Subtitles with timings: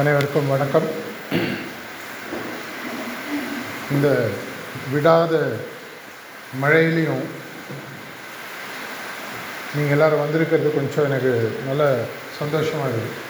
[0.00, 0.86] அனைவருக்கும் வணக்கம்.
[3.94, 4.08] இந்த
[4.92, 5.32] விடாத
[6.62, 7.24] மழையிலையும்
[9.74, 11.32] நீங்கள் எல்லோரும் வந்திருக்கிறது கொஞ்சம் எனக்கு
[11.68, 11.82] நல்ல
[12.38, 13.20] சந்தோஷமாக இருக்குது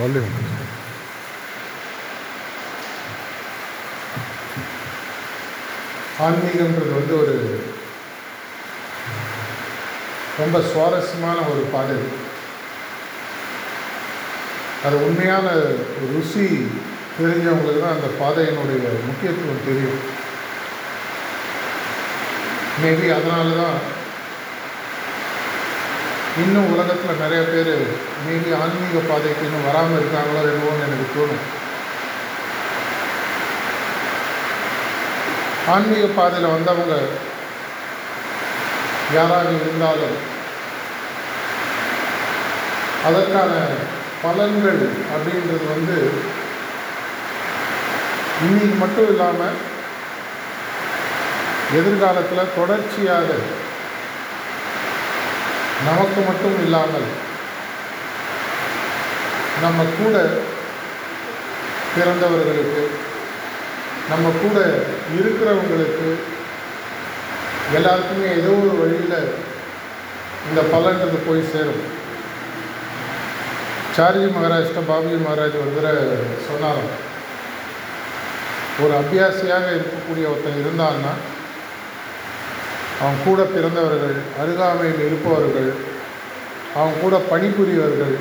[0.00, 0.34] வால்யூம்
[6.96, 7.36] வந்து ஒரு
[10.38, 11.96] ரொம்ப சுவாரஸ்யமான ஒரு பாதை
[14.86, 15.46] அது உண்மையான
[16.12, 16.46] ருசி
[17.18, 20.00] தெரிஞ்சவங்களுக்கு தான் அந்த பாதையினுடைய முக்கியத்துவம் தெரியும்.
[22.82, 23.76] மேபி அதனால தான்
[26.42, 27.74] இன்னும் உலகத்தில் நிறைய பேர்
[28.26, 31.44] மேபி ஆன்மீக பாதைக்கு இன்னும் வராமல் இருக்காங்களோ என்னவோன்னு எனக்கு தோணும்.
[35.74, 36.94] ஆன்மீக பாதையில் வந்தவங்க
[39.14, 40.16] யாராக இருந்தாலும்
[43.04, 43.52] அதற்கான
[44.22, 44.80] பலன்கள்
[45.14, 45.96] அப்படின்றது வந்து
[48.44, 49.58] இன்னைக்கு மட்டும் இல்லாமல்
[51.72, 53.28] எதிர்காலத்தில் தொடர்ச்சியாக
[55.84, 57.08] நமக்கு மட்டும் இல்லாமல்
[59.62, 60.16] நம்ம கூட
[61.94, 62.84] பிறந்தவர்களுக்கு
[64.10, 64.58] நம்ம கூட
[65.14, 66.08] இருக்கிறவங்களுக்கு
[67.78, 69.18] எல்லாருக்குமே ஏதோ ஒரு வழியில்
[70.48, 71.82] இந்த பலன்றது போய் சேரும்.
[73.96, 75.72] சார்ஜி மகாராஜ்கிட்ட பாபுஜி மகாராஜ் ஒரு
[76.48, 76.92] சொன்னாராம்.
[78.82, 81.12] ஒரு அபியாசியாக இருக்கக்கூடிய ஒருத்தன் இருந்தான்னா
[83.00, 85.70] அவன் கூட பிறந்தவர்கள் அருகாமையில் இருப்பவர்கள்
[86.78, 88.16] அவன் கூட பணிபுரியவர்கள்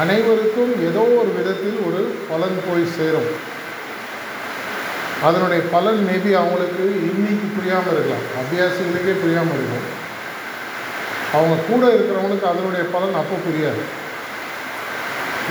[0.00, 3.30] அனைவருக்கும் ஏதோ ஒரு விதத்தில் ஒரு பலன் போய் சேரும்.
[5.26, 8.26] அதனுடைய பலன் மேபி அவங்களுக்கு இன்னைக்கு புரியாமல் இருக்கலாம்.
[8.40, 9.86] அபியாசிகளுக்கே புரியாமல் இருக்கும்.
[11.36, 13.82] அவங்க கூட இருக்கிறவங்களுக்கு அதனுடைய பலன் அப்போ புரியாது.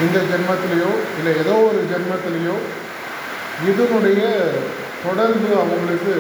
[0.04, 2.56] இந்த ஜென்மத்திலேயோ இல்லை ஏதோ ஒரு ஜென்மத்திலேயோ
[3.70, 4.22] இதனுடைய
[5.06, 6.16] தொடர்பு அவங்களுக்கு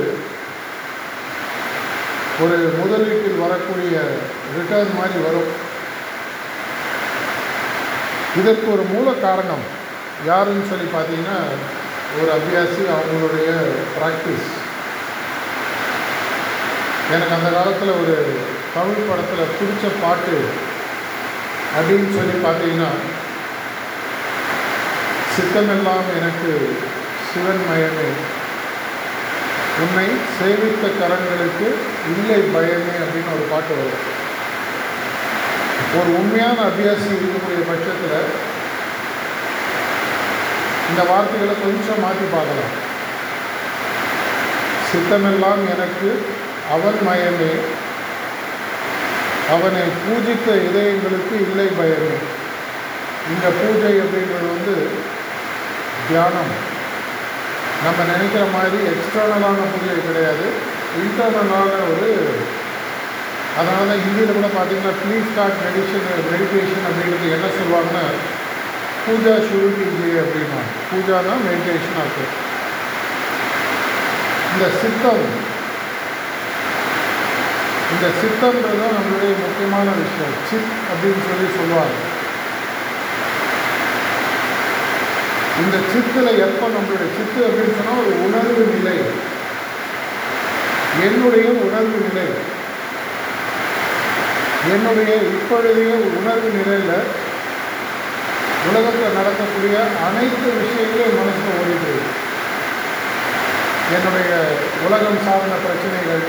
[2.43, 3.95] ஒரு முதலீட்டில் வரக்கூடிய
[4.57, 5.49] ரிட்டர்ன் மாதிரி வரும்.
[8.39, 9.65] இதற்கு ஒரு மூல காரணம்
[10.29, 11.37] யாருன்னு சொல்லி பார்த்தீங்கன்னா
[12.15, 13.49] ஒரு அபியாசி அவங்களுடைய
[13.95, 14.49] ப்ராக்டிஸ்
[17.13, 18.15] எனக்கு அந்த காலத்தில் ஒரு
[18.75, 20.37] தமிழ் படத்தில் பிடிச்ச பாட்டு
[21.77, 22.89] அப்படின்னு சொல்லி பார்த்தீங்கன்னா
[25.35, 26.51] சித்தமெல்லாம் எனக்கு
[27.27, 28.07] சிவன் மயமே.
[29.83, 30.05] உன்னை
[30.37, 31.67] சேவித்த கரங்களுக்கு
[32.11, 34.05] இல்லை பயமே அப்படின்னு ஒரு பாட்டு வரும்.
[35.99, 38.31] ஒரு உண்மையான அபியாசி இருக்கக்கூடிய பட்சத்தில்
[40.89, 42.75] இந்த வார்த்தைகளை கொஞ்சம் மாற்றி பார்க்கலாம்.
[44.89, 46.09] சித்தமெல்லாம் எனக்கு
[46.75, 47.53] அவன் மயமே.
[49.53, 52.15] அவனை பூஜித்த இதயங்களுக்கு இல்லை பயமே.
[53.33, 54.75] இந்த பூஜை அப்படின்றது வந்து
[56.07, 56.53] தியானம்.
[57.85, 60.47] நம்ம நினைக்கிற மாதிரி எக்ஸ்டர்னலான பூஜை கிடையாது.
[61.03, 62.11] இன்டர்னலான ஒரு
[63.59, 68.03] அதனால தான் ஹிந்தியில் கூட பார்த்தீங்கன்னா ப்ளீஸ் ஸ்டார்ட் மெடிஷன் மெடிடேஷன் அப்படிங்கிறது என்ன சொல்லுவாங்கன்னா
[69.07, 70.61] பூஜா ஷுரு கீஜியே அப்படின்னா
[71.27, 72.25] தான் மெடிடேஷன் ஆக்கு
[74.53, 75.25] இந்த சித்தம்
[77.91, 80.33] இந்த சித்தம்ன்றது தான் நம்மளுடைய முக்கியமான விஷயம்.
[80.49, 81.95] சித் அப்படின்னு சொல்லி சொல்லுவாங்க.
[85.61, 88.97] இந்த சித்தில் எப்போ நம்மளுடைய சித்து அப்படின்னு சொன்னால் ஒரு உணர்வு நிலை.
[91.07, 92.27] என்னுடைய உணர்வு நிலை.
[94.73, 97.09] என்னுடைய இப்பொழுதைய உணர்வு நிலையில்
[98.67, 99.75] உலகத்தில் நடக்கக்கூடிய
[100.07, 101.93] அனைத்து விஷயங்களும் மனசில் ஓடிட்டு
[103.95, 104.31] என்னுடைய
[104.85, 106.25] உலகம் சார்ந்த பிரச்சனைகள்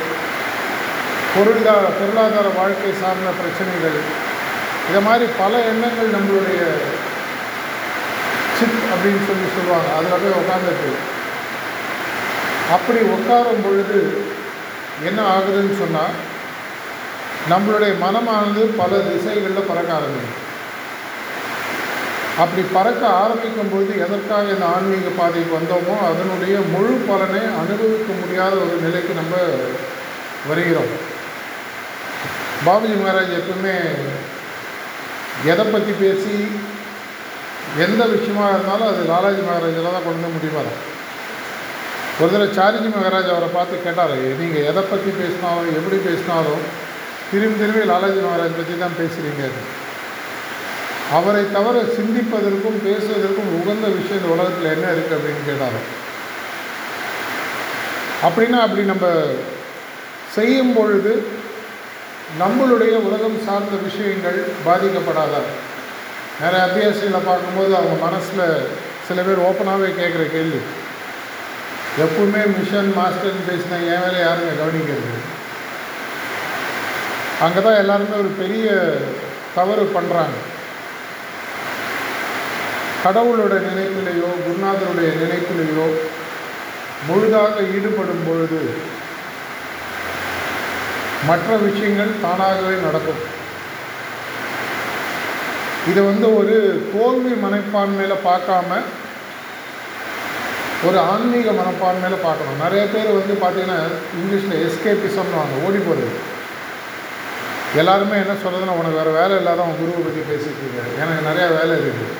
[1.34, 3.98] பொருளாதார பொருளாதார வாழ்க்கை சார்ந்த பிரச்சனைகள்
[4.88, 6.60] இதை மாதிரி பல எண்ணங்கள் நம்மளுடைய
[8.58, 9.88] சித் அப்படின்னு சொல்லி சொல்லுவாங்க.
[9.96, 10.90] அதில் போய் உட்காந்துட்டு
[12.76, 14.00] அப்படி உட்காரும் பொழுது
[15.08, 16.16] என்ன ஆகுதுன்னு சொன்னால்
[17.52, 20.46] நம்மளுடைய மனமானது பல திசைகளில் பறக்க ஆரம்பிக்கும்.
[22.42, 28.76] அப்படி பறக்க ஆரம்பிக்கும் பொழுது எதற்காக இந்த ஆன்மீக பாதைக்கு வந்தோமோ அதனுடைய முழு பலனை அனுபவிக்க முடியாத ஒரு
[28.80, 29.34] நிலைக்கு நம்ம
[30.48, 30.92] வருகிறோம்.
[32.66, 33.74] பாபுஜி மகாராஜ் எப்பவுமே
[35.52, 36.36] எதை பற்றி பேசி
[37.84, 40.70] எந்த விஷயமாக இருந்தாலும் அது லாலாஜி மகாராஜில் தான் கொண்டு வந்து தான்
[42.20, 46.64] ஒரு தடவை சாரிஜி மகாராஜ் அவரை பார்த்து கேட்டார் நீங்கள் எதை பற்றி பேசினாலும் எப்படி பேசினாலும்
[47.30, 49.44] திரும்பி திரும்பி லாலாஜி மகாராஜ் பற்றி தான் பேசுகிறீங்க
[51.16, 55.78] அவரை தவிர சிந்திப்பதற்கும் பேசுவதற்கும் உகந்த விஷயம் இந்த உலகத்தில் என்ன இருக்குது அப்படின்னு கேட்டார்
[58.26, 59.06] அப்படின்னா அப்படி நம்ம
[60.36, 61.12] செய்யும் பொழுது
[62.40, 65.40] நம்மளுடைய உலகம் சார்ந்த விஷயங்கள் பாதிக்கப்படாதா.
[66.40, 68.44] நிறைய அபியாசிகளை பார்க்கும்போது அவங்க மனசில்
[69.06, 70.60] சில பேர் ஓப்பனாகவே கேட்குற கேள்வி.
[72.04, 75.14] எப்பவுமே மிஷன் மாஸ்டர்னு பேசினா என் வேலை யாருங்க கவனிக்கிறது?
[77.46, 78.68] அங்கே தான் எல்லாருமே ஒரு பெரிய
[79.56, 80.36] தவறு பண்ணுறாங்க
[83.02, 85.86] கடவுளோட நினைப்பிலேயோ குருநாதருடைய நினைப்பிலேயோ
[87.08, 88.60] முழுதாக ஈடுபடும் பொழுது
[91.28, 93.22] மற்ற விஷயங்கள் தானாகவே நடக்கும்.
[95.90, 96.56] இதை வந்து ஒரு
[96.94, 98.80] தோல்வி மனப்பான்மையில் பார்க்காம
[100.88, 102.60] ஒரு ஆன்மீக மனப்பான்மையில் பார்க்கணும்.
[102.64, 103.78] நிறைய பேர் வந்து பார்த்தீங்கன்னா
[104.18, 106.16] இங்கிலீஷில் எஸ்கேபிசம்னு வாங்க ஓடி போகிறது
[107.80, 111.74] எல்லாருமே என்ன சொல்கிறதுன்னா உனக்கு வேறு வேலை இல்லாத அவன் குருவை பற்றி பேசிட்டு இருக்காரு எனக்கு நிறையா வேலை
[111.82, 112.14] இருக்குது.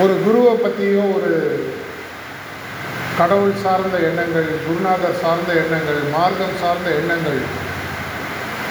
[0.00, 1.32] ஒரு குருவை பற்றியும் ஒரு
[3.18, 7.40] கடவுள் சார்ந்த எண்ணங்கள் குருநாதர் சார்ந்த எண்ணங்கள் மார்க்கம் சார்ந்த எண்ணங்கள்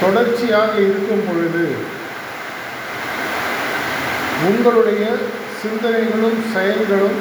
[0.02, 1.66] தொடர்ச்சியாக இருக்கும் பொழுது
[4.50, 5.04] உங்களுடைய
[5.62, 7.20] சிந்தனைகளும் செயல்களும்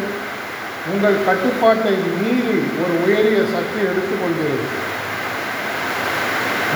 [0.93, 4.67] உங்கள் கட்டுப்பாட்டை மீறி ஒரு உயரிய சக்தி எடுத்துக்கொள்கிறது.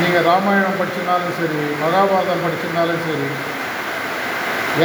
[0.00, 3.28] நீங்கள் ராமாயணம் படிச்சிருந்தாலும் சரி மகாபாரதம் படிச்சிருந்தாலும் சரி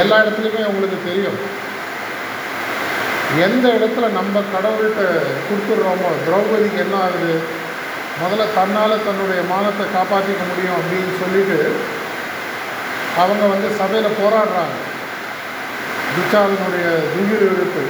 [0.02, 1.40] எல்லா இடத்துலையுமே உங்களுக்கு தெரியும்.
[3.38, 5.02] எந்த இடத்துல நம்ம கடவுள்கிட்ட
[5.46, 7.34] கொடுத்துட்றோமோ திரௌபதிக்கு என்ன ஆகுது?
[8.20, 11.58] முதல்ல தன்னால் தன்னுடைய மானத்தை காப்பாற்றிக்க முடியும் அப்படின்னு சொல்லிட்டு
[13.22, 14.76] அவங்க வந்து சபையில் போராடுறாங்க.
[16.14, 17.82] துச்சாதனுடைய துயிர் இழுப்பு.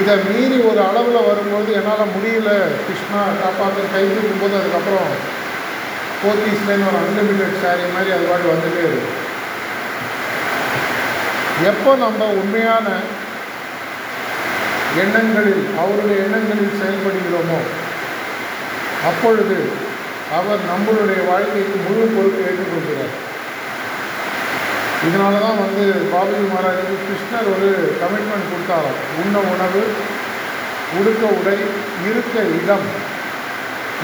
[0.00, 2.50] இதை மீறி ஒரு அளவில் வரும்போது என்னால் முடியல.
[2.86, 5.10] கிருஷ்ணா காப்பாற்ற கை தூக்கும்போது அதுக்கப்புறம்
[6.22, 9.10] போத்தீஸ்லேன்னு ஒரு அன்லிமிட்டட் சாரி மாதிரி அது பாட்டு வந்துட்டே இருக்கு.
[11.70, 12.86] எப்போ நம்ம உண்மையான
[15.02, 17.58] எண்ணங்களில் அவருடைய எண்ணங்களில் செயல்படுகிறோமோ?
[19.10, 19.58] அப்பொழுது
[20.38, 23.14] அவர் நம்மளுடைய வாழ்க்கைக்கு முழு பொறுப்பு ஏற்றுக்கொள்கிறார்
[25.06, 27.68] இதனால தான் வந்து பாபுஜி மகாராஜுக்கு கிருஷ்ணர் ஒரு
[28.00, 28.98] கமிட்மெண்ட் கொடுத்தாராம்.
[29.20, 29.82] உண்ண உணவு
[30.98, 31.56] உடுக்க உடை
[32.08, 32.88] இருக்க இடம்.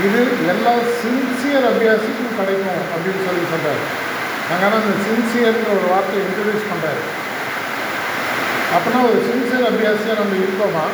[0.06, 0.20] இது
[0.52, 0.72] எல்லா
[1.02, 3.84] சின்சியர் அபியாசிக்கும் கிடைக்கும் அப்படின்னு சொல்லி சொல்கிறார்
[4.48, 7.02] நாங்கள் அந்த சின்சியர்ங்கிற ஒரு வார்த்தையை இன்ட்ரடியூஸ் பண்ணுறாரு
[8.74, 10.84] அப்படின்னா ஒரு சின்சியர் அபியாசியாக நம்ம இருக்கோமா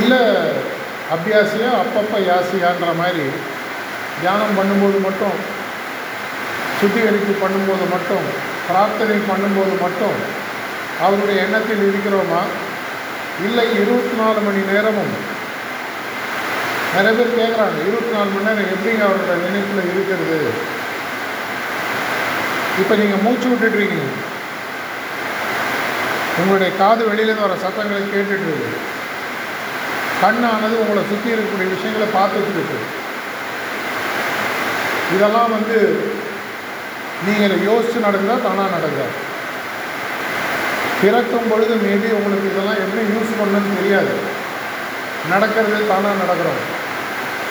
[0.00, 0.22] இல்லை
[1.14, 3.26] அபியாசியாக அப்பப்போ யாசியான்ற மாதிரி
[4.20, 5.36] தியானம் பண்ணும்போது மட்டும்
[6.80, 8.26] சுத்திகரிப்பு பண்ணும்போது மட்டும்
[8.68, 10.16] பிரார்த்தனை பண்ணும்போது மட்டும்
[11.06, 12.40] அவருடைய எண்ணத்தில் இருக்கிறோமா?
[13.46, 15.14] இல்லை இருபத்தி நாலு மணி நேரமும்?
[16.94, 20.38] நிறைய பேர் கேட்குறாங்க இருபத்தி நாலு மணி நேரம் எப்படிங்க அவரோட நினைப்பில் இருக்கிறது?
[22.80, 24.08] இப்போ நீங்கள் மூச்சு விட்டுட்ருக்கீங்க
[26.40, 28.80] உங்களுடைய காது வெளியிலேருந்து வர சத்தங்களை கேட்டுட்டு இருக்குது
[30.22, 32.78] கண்ணானது உங்களை சுற்றி இருக்கக்கூடிய விஷயங்களை பார்த்துட்டு இருக்கு
[35.14, 35.78] இதெல்லாம் வந்து
[37.26, 39.08] நீங்கள் யோசித்து நடந்தால் தானாக நடக்குதா
[41.00, 44.12] பிறக்கும் பொழுது மேபி உங்களுக்கு இதெல்லாம் எப்படி யூஸ் பண்ணணும்னு தெரியாது.
[45.32, 46.60] நடக்கிறது தானாக நடக்கிறோம்.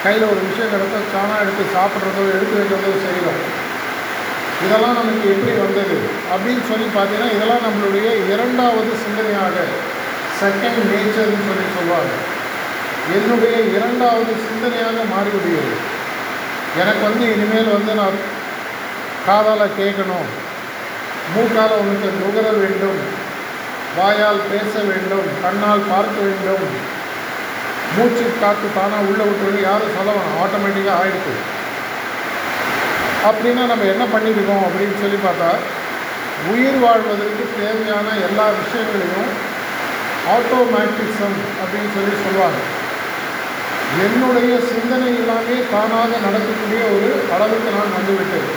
[0.04, 3.42] கையில் ஒரு விஷயம் கிடச்சா தானாக எடுத்து சாப்பிட்றதோ எடுத்து வைக்கிறதோ செய்கிறோம்.
[4.64, 5.98] இதெல்லாம் நமக்கு எப்படி வந்தது?
[6.34, 9.58] அப்படின்னு சொல்லி பார்த்தீங்கன்னா இதெல்லாம் நம்மளுடைய இரண்டாவது சிந்தனையாக
[10.40, 12.14] செகண்ட் நேச்சர்னு சொல்லி சொல்லுவாங்க.
[13.14, 15.78] என்னுடைய இரண்டாவது சிந்தனையாக மாறிவிடுகிறது.
[16.82, 18.18] எனக்கு வந்து இனிமேல் வந்து நான்
[19.26, 20.30] காதால் கேட்கணும்.
[21.36, 23.00] மூக்கால் உனக்கு நுகர வேண்டும்.
[23.98, 25.28] வாயால் பேச வேண்டும்.
[25.44, 26.94] கண்ணால் பார்க்க வேண்டும்.
[27.98, 30.42] மூச்சு காற்று தானாக உள்ளே விட்டு யாரும் சொல்ல வேணாம்.
[30.44, 31.55] ஆட்டோமேட்டிக்காக ஆகிடுது
[33.28, 35.50] அப்படின்னா நம்ம என்ன பண்ணியிருக்கோம் அப்படின்னு சொல்லி பார்த்தா
[36.52, 39.30] உயிர் வாழ்வதற்கு தேவையான எல்லா விஷயங்களையும்
[40.36, 42.60] ஆட்டோமேட்டிசம் அப்படின்னு சொல்லி சொல்லுவாங்க.
[44.06, 48.50] என்னுடைய சிந்தனை எல்லாமே தானாக நடக்கக்கூடிய ஒரு அளவுக்கு நான் வந்துவிட்டேன்.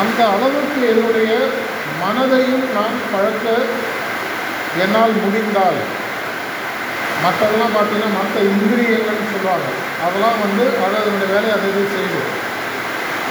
[0.00, 1.30] அந்த அளவுக்கு என்னுடைய
[2.02, 3.46] மனதையும் நான் பழக்க
[4.84, 5.78] என்னால் முடிந்தால்
[7.24, 9.68] மற்றதெல்லாம் பார்த்தீங்கன்னா மற்ற இந்திரியங்கள்னு சொல்லுவாங்க.
[10.06, 11.84] அதெல்லாம் வந்து அதை அதனுடைய வேலையை அதை இது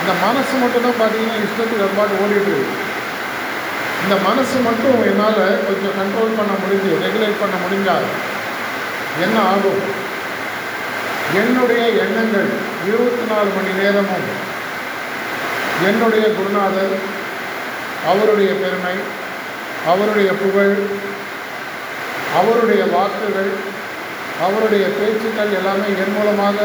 [0.05, 2.55] இந்த மனசு மட்டும்தான் பார்த்தீங்கன்னா இஷ்டத்துக்கு அது பாட்டு ஓடிட்டு
[4.03, 8.05] இந்த மனசு மட்டும் என்னால் கொஞ்சம் கண்ட்ரோல் பண்ண முடிஞ்சு ரெகுலேட் பண்ண முடிஞ்சால்
[9.25, 9.81] என்ன ஆகும்?
[11.39, 12.49] என்னுடைய எண்ணங்கள்
[12.87, 14.27] இருபத்தி நாலு மணி நேரமும்
[15.87, 16.95] என்னுடைய குருநாதர்
[18.07, 18.95] அவருடைய பெருமை
[19.87, 20.75] அவருடைய புகழ்
[22.39, 23.51] அவருடைய வாக்குகள்
[24.41, 26.57] அவருடைய பேச்சுக்கள் எல்லாமே என் மூலமாக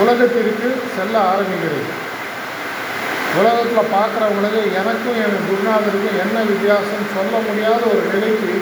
[0.00, 1.90] உலகத்திற்கு செல்ல ஆரம்பிக்கிறது
[3.40, 8.52] உலகத்தில் பார்க்குறவங்களுக்கு எனக்கும் என் குருநாதருக்கும் என்ன வித்தியாசம் சொல்ல முடியாத ஒரு நிலைக்கு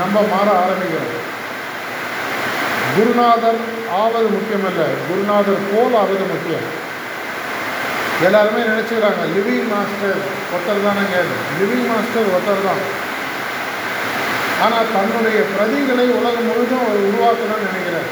[0.00, 1.22] நம்ம மாற ஆரம்பிக்கிறோம்.
[2.96, 3.60] குருநாதர்
[4.00, 6.68] ஆவது முக்கியமல்ல குருநாதர் போல் ஆவது முக்கியம்.
[8.26, 10.20] எல்லாருமே நினச்சிக்கிறாங்க லிவிங் மாஸ்டர்
[10.52, 11.16] ஒருத்தர் தானேங்க.
[11.58, 12.84] லிவிங் மாஸ்டர் ஒருத்தர் தான்.
[14.64, 18.10] ஆனால் தன்னுடைய பிரதிகளை உலகம் முழுதும் அவர் உருவாக்கணும்னு நினைக்கிறார்.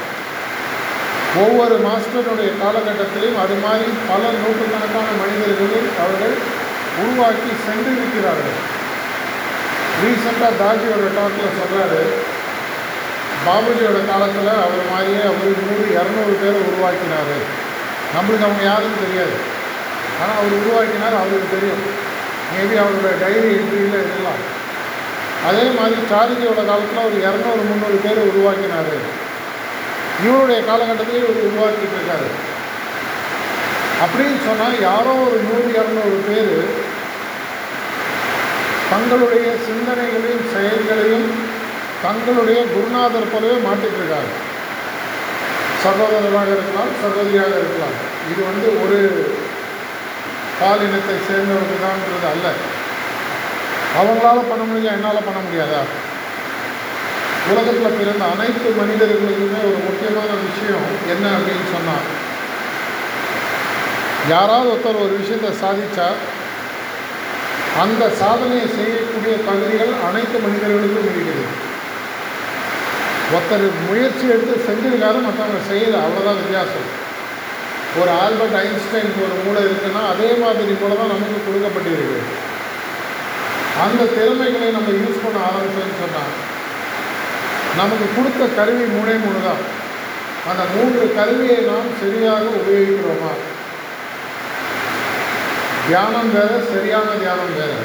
[1.43, 6.35] ஒவ்வொரு மாஸ்டருடைய காலகட்டத்திலையும் அது மாதிரி பல நூற்றுக்கணக்கான மனிதர்களை அவர்கள்
[7.01, 8.59] உருவாக்கி சென்றிருக்கிறார்கள்
[10.01, 12.01] ரீசெண்டாக தாஜியோட டாக்கில் சொல்கிறாரு
[13.45, 17.35] பாபுஜியோட காலத்தில் அவர் மாதிரியே அவர் நூறு இரநூறு பேர் உருவாக்கினார்.
[18.15, 19.35] நம்மளுக்கு அவங்க யாருன்னு தெரியாது.
[20.21, 21.83] ஆனால் அவர் உருவாக்கினார் அவருக்கு தெரியும்.
[22.53, 24.41] மேபி அவரோட டைரி என்ட்ரியில் இருக்கலாம்.
[25.47, 28.95] அதே மாதிரி சாரிஜியோட காலத்தில் ஒரு இரநூறு முந்நூறு பேர் உருவாக்கினார்.
[30.23, 32.27] இவருடைய காலகட்டத்திலே இவர் உருவாக்கிட்டு இருக்காரு.
[34.03, 36.55] அப்படின்னு சொன்னால் யாரோ ஒரு நூறு இரநூறு பேர்
[38.89, 41.29] தங்களுடைய சிந்தனைகளையும் செயல்களையும்
[42.05, 44.01] தங்களுடைய குருநாதர் போலவே மாற்றிட்டு
[45.85, 47.95] சகோதரராக இருக்கலாம் சகோதரியாக இருக்கலாம்.
[48.31, 48.99] இது வந்து ஒரு
[50.59, 52.47] பாலினத்தை சேர்ந்தவர்கள் தான்ன்றது அல்ல
[53.99, 55.81] அவங்களால பண்ண முடியும் என்னால் பண்ண முடியாதா?
[57.49, 62.07] உலகத்தில் பிறந்த அனைத்து மனிதர்களுக்குமே ஒரு முக்கியமான விஷயம் என்ன அப்படின்னு சொன்னால்
[64.33, 66.07] யாராவது ஒருத்தர் ஒரு விஷயத்தை சாதித்தா
[67.83, 71.45] அந்த சாதனையை செய்யக்கூடிய தகுதிகள் அனைத்து மனிதர்களுக்கும் இருக்கிறது
[73.33, 76.89] ஒருத்தர் முயற்சி எடுத்து செஞ்சிருக்காரு மற்றவங்க செய்யலை அவ்வளோதான் வித்தியாசம்.
[77.99, 82.19] ஒரு ஆல்பர்ட் ஐன்ஸ்டைனுக்கு ஒரு மூளை இருக்குன்னா அதே மாதிரி போல தான் நமக்கு கொடுக்கப்பட்டிருக்கு.
[83.85, 86.33] அந்த திறமைகளை நம்ம யூஸ் பண்ண ஆரம்பிச்சோன்னு சொன்னால்
[87.77, 89.63] நமக்கு கொடுத்த கருவி மூணே மூணு தான்
[90.49, 93.31] அந்த மூன்று கருவியை நாம் சரியாக உபயோகிக்கிறோமா?
[95.87, 97.79] தியானம் வேறு சரியான தியானம் வேறு.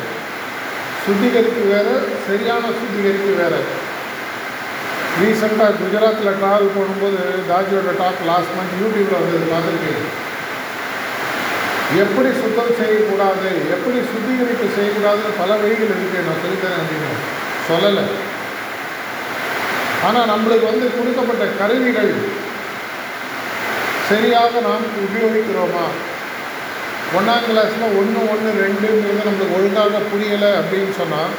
[1.04, 1.94] சுத்திகரிப்பு வேறு
[2.26, 3.60] சரியான சுத்திகரிப்பு வேறு.
[5.20, 10.08] ரீசெண்டாக குஜராத்தில் ட்ராவல் பண்ணும்போது தாஜியோட டாக் லாஸ்ட் மந்த் யூடியூப்பில் வந்தது பார்த்துருக்கேன்
[12.02, 17.10] எப்படி சுத்தம் செய்யக்கூடாது எப்படி சுத்திகரிப்பு செய்யக்கூடாதுன்னு பல வழிகள் இருக்குது நான் சொல்லித்தரேன் அப்படின்னு
[17.70, 18.04] சொல்லலை.
[20.06, 22.12] ஆனால் நம்மளுக்கு வந்து கொடுக்கப்பட்ட கருவிகள்
[24.08, 25.84] சரியாக நாம் உபயோகிக்கிறோமா?
[27.16, 31.34] ஒன்றாம் கிளாஸில் ஒன்று ஒன்று ரெண்டுங்கிறது நம்மளுக்கு ஒழுங்காக புரியலை அப்படின்னு சொன்னால்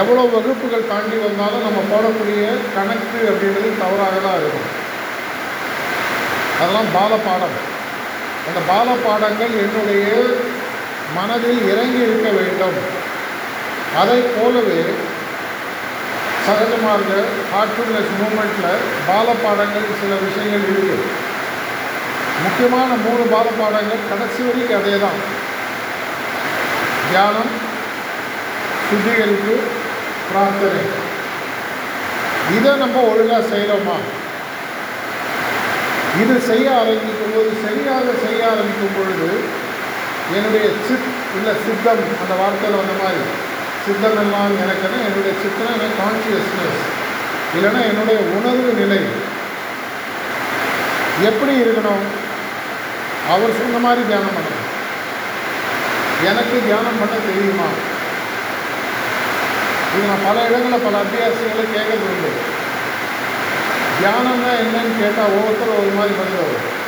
[0.00, 2.42] எவ்வளோ வகுப்புகள் தாண்டி வந்தாலும் நம்ம போடக்கூடிய
[2.74, 4.68] கணக்கு அப்படின்றது தவறாக தான் இருக்கும்.
[6.60, 7.56] அதெல்லாம் பால பாடம்
[8.48, 10.06] அந்த பால பாடங்கள் என்னுடைய
[11.16, 12.78] மனதில் இறங்கி இருக்க வேண்டும்.
[14.02, 14.82] அதை போலவே
[16.46, 17.08] சகஜமாக
[17.52, 21.04] ஹார்ட்ஃபுல்னஸ் மூமெண்ட்டில் பால பாடங்கள் சில விஷயங்கள் இருக்குது
[22.42, 25.20] முக்கியமான மூணு பால பாடங்கள் கடைசி வரைக்கும் அதே தான்
[27.06, 27.52] தியானம்
[28.86, 29.54] சுத்திகரிப்பு
[30.26, 30.82] பிரார்த்தனை.
[32.56, 33.96] இதை நம்ம ஒழுங்காக செய்கிறோமா
[36.22, 39.28] இது செய்ய ஆரம்பிக்கும் போது சரியாக செய்ய ஆரம்பிக்கும் பொழுது
[40.34, 41.08] என்னுடைய சித்
[41.38, 43.22] இல்லை சித்தம் அந்த வார்த்தையில் வந்த மாதிரி
[43.84, 46.82] சித்தம் எல்லாம் எனக்குன்னா என்னுடைய சித்தனா எனக்கு கான்சியஸ்னஸ்
[47.54, 49.00] இல்லைன்னா என்னுடைய உணர்வு நிலை.
[51.22, 52.04] எப்படி இருக்கணும்?
[53.32, 54.68] அவர் சொன்ன மாதிரி தியானம் பண்ணணும்.
[56.24, 57.68] எனக்கு தியானம் பண்ண தெரியுமா?
[59.94, 62.30] இது நான் பல இடங்களில் பல அத்தியாசங்களை கேட்கறது உண்டு.
[63.98, 66.81] தியானம்னா என்னன்னு கேட்டால் ஒவ்வொருத்தரும் ஒரு மாதிரி பதில் வரும்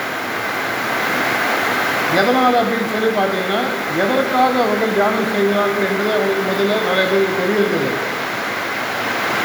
[2.17, 3.61] எதனால் அப்படின்னு சொல்லி பார்த்தீங்கன்னா
[4.03, 7.93] எதற்காக அவர்கள் தியானம் செய்கிறார்கள் என்பது அவங்களுக்கு முதல்ல நிறைய பேருக்கு தெரியறதில்லை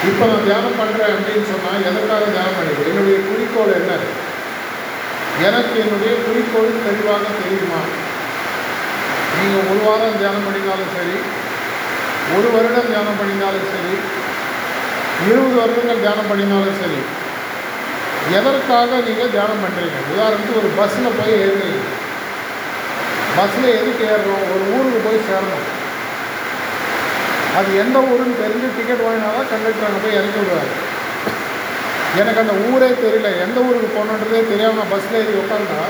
[0.09, 3.93] இப்போ நான் தியானம் பண்ணுறேன் அப்படின்னு சொன்னால் எதற்காக தியானம் பண்ணிக்கிறேன் என்னுடைய குறிக்கோள் என்ன?
[5.47, 7.81] எனக்கு என்னுடைய குறிக்கோள் தெளிவாக தெரியுமா?
[9.35, 11.17] நீங்கள் ஒரு வாரம் தியானம் பண்ணினாலும் சரி
[12.35, 13.95] ஒரு வருடம் தியானம் பண்ணினாலும் சரி
[15.27, 16.99] இருபது வருடங்கள் தியானம் பண்ணினாலும் சரி
[18.37, 21.81] எதற்காக நீங்கள் தியானம் பண்ணுறீங்க உதாரணத்துக்கு ஒரு பஸ்ஸில் போய் ஏறுறீங்க.
[23.37, 25.67] பஸ்ஸில் எதுக்கு ஏறுறோம் ஒரு ஊருக்கு போய் சேரணும்.
[27.57, 30.71] அது எந்த ஊருன்னு தெரிஞ்சு டிக்கெட் வாங்கினாதான் கண்டக்டர் அங்கே போய் இறக்கி விடுவார்.
[32.19, 33.29] எனக்கு அந்த ஊரே தெரியல.
[33.45, 35.81] எந்த ஊருக்கு போகணுன்றதே தெரியாமல் நான் பஸ்ஸில் ஏறி உட்காந்தா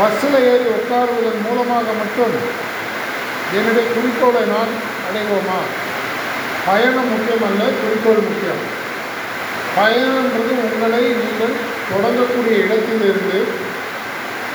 [0.00, 2.34] பஸ்ஸில் ஏறி உட்காருவதன் மூலமாக மட்டும்
[3.58, 4.74] என்னுடைய குறிக்கோளை நான்
[5.06, 5.60] அடைவோமா?
[6.66, 8.62] பயணம் முக்கியம் அல்ல குறிக்கோள் முக்கியம்.
[9.76, 11.58] பயணம்ன்றது உங்களை நீங்கள்
[11.90, 13.38] தொடங்கக்கூடிய இடத்திலிருந்து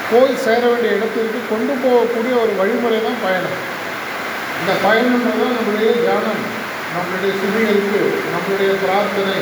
[0.09, 3.59] போய் சேர வேண்டிய இடத்திற்கு கொண்டு போகக்கூடிய ஒரு வழிமுறை தான் பயணம்.
[4.59, 6.43] இந்த பயணம்ன்றது தான் நம்மளுடைய தியானம்
[6.95, 8.01] நம்மளுடைய சுத்திகரிப்பு
[8.33, 9.37] நம்மளுடைய பிரார்த்தனை.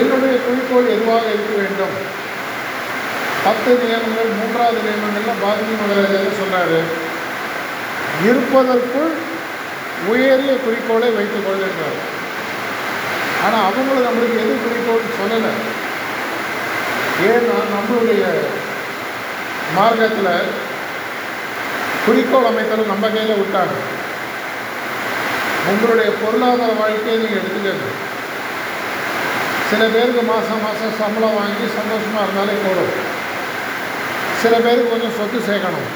[0.00, 1.96] என்னுடைய குறிக்கோள் எதுவாக இருக்க வேண்டும்?
[3.46, 6.76] பத்து நியமங்கள் மூன்றாவது நியமங்கள்லாம் பாரதி மகாராஜா சொன்னார்
[8.28, 9.14] இருப்பதற்குள்
[10.10, 11.98] உயரிய குறிக்கோளை வைத்துக் கொள்கின்றார்
[13.44, 15.52] ஆனால் அவங்களும் நம்மளுக்கு எது குறிக்கோள்னு சொல்லலை.
[17.20, 18.24] ஏன்னா நம்மளுடைய
[19.76, 20.48] மார்க்கத்தில்
[22.06, 23.76] குறிக்கோள் அமைத்தலும் நம்ம கையில் விட்டாங்க
[25.70, 27.88] உங்களுடைய பொருளாதார வாழ்க்கையை நீங்கள் எடுத்துக்கங்க.
[29.70, 32.94] சில பேருக்கு மாதம் மாதம் சம்பளம் வாங்கி சந்தோஷமாக இருந்தாலே போதும்.
[34.42, 35.90] சில பேருக்கு கொஞ்சம் சொத்து சேர்க்கணும்.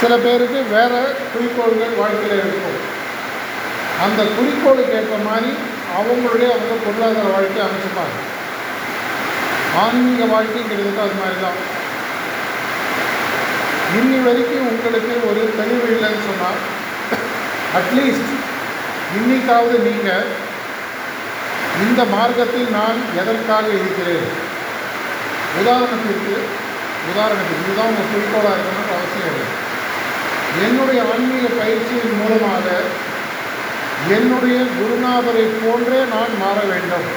[0.00, 1.00] சில பேருக்கு வேறு
[1.32, 2.80] குறிக்கோள்கள் வாழ்க்கையில் இருக்கும்.
[4.04, 5.50] அந்த குறிக்கோளுக்கு ஏற்ற மாதிரி
[5.98, 8.18] அவங்களுடைய அவங்க பொருளாதார வாழ்க்கையை அமைச்சுப்பாங்க.
[9.78, 11.58] ஆன்மீக வாழ்க்கைங்கிறதுக்கு அது மாதிரி தான்.
[13.98, 16.60] இன்னி வரைக்கும் உங்களுக்கு ஒரு தெளிவு இல்லைன்னு சொன்னால்
[17.78, 18.32] அட்லீஸ்ட்
[19.18, 20.26] இன்னைக்காவது நீங்கள்
[21.84, 24.26] இந்த மார்க்கத்தில் நான் எதற்காக இருக்கிறேன்?
[25.60, 26.34] உதாரணத்திற்கு
[27.10, 29.48] உதாரணத்துக்கு இதுதான் உங்கள் குறிக்கோளாக இருக்கணும்னு அவசியம் இல்லை.
[30.66, 32.66] என்னுடைய ஆன்மீக பயிற்சியின் மூலமாக
[34.16, 37.08] என்னுடைய குருநாதரை போன்றே நான் மாற வேண்டும்.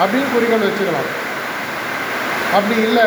[0.00, 1.10] அப்படின்னு குறிக்கோள் வச்சுக்கலாம்.
[2.56, 3.06] அப்படி இல்லை.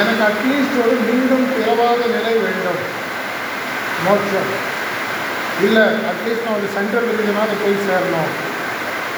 [0.00, 2.80] எனக்கு அட்லீஸ்ட் ஒரு மீண்டும் பிறவாத நிலை வேண்டும்.
[4.04, 4.52] மோட்சம்.
[5.66, 8.32] இல்லை அட்லீஸ்ட் நான் ஒரு சென்ட்ரல் ரிலிஜனாக போய் சேரணும்.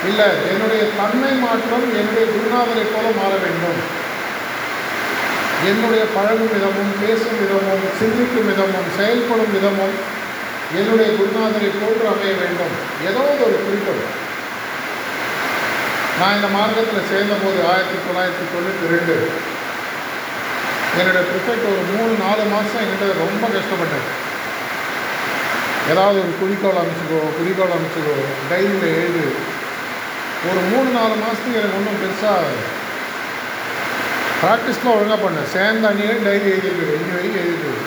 [0.09, 3.81] இல்லை என்னுடைய தன்மை மாற்றம் என்னுடைய குருநாதரை போல மாற வேண்டும்.
[5.71, 9.97] என்னுடைய பழகும் விதமும் பேசும் விதமும் சிந்திக்கும் விதமும் செயல்படும் விதமும்
[10.79, 12.75] என்னுடைய குருநாதரை போன்று அமைய வேண்டும்.
[13.09, 14.25] ஏதோ ஒரு குறிக்கோள்
[16.19, 19.17] நான் இந்த மார்க்கத்தில் சேர்ந்தபோது ஆயிரத்தி தொள்ளாயிரத்தி தொண்ணூற்றி ரெண்டு.
[21.01, 24.07] என்னுடைய ப்ரிஃபெக்ட் ஒரு மூணு நாலு மாதம் என்கிட்ட ரொம்ப கஷ்டப்பட்டேன்
[25.93, 28.15] ஏதாவது ஒரு குறிக்கோள் அமைச்சுக்கோ குறிக்கோள் அமைச்சுக்கோ
[28.53, 29.25] டைரியில் எழுது.
[30.49, 32.57] ஒரு மூணு நாலு மாதத்துக்கு எனக்கு ஒன்றும் பெருசாக
[34.41, 37.85] ப்ராக்டிஸ்லாம் ஒழுங்காக பண்ணேன் சேர்ந்த அன்னியே டைரி எழுதிருக்கு இன்னி வரைக்கும் எழுதிருக்கு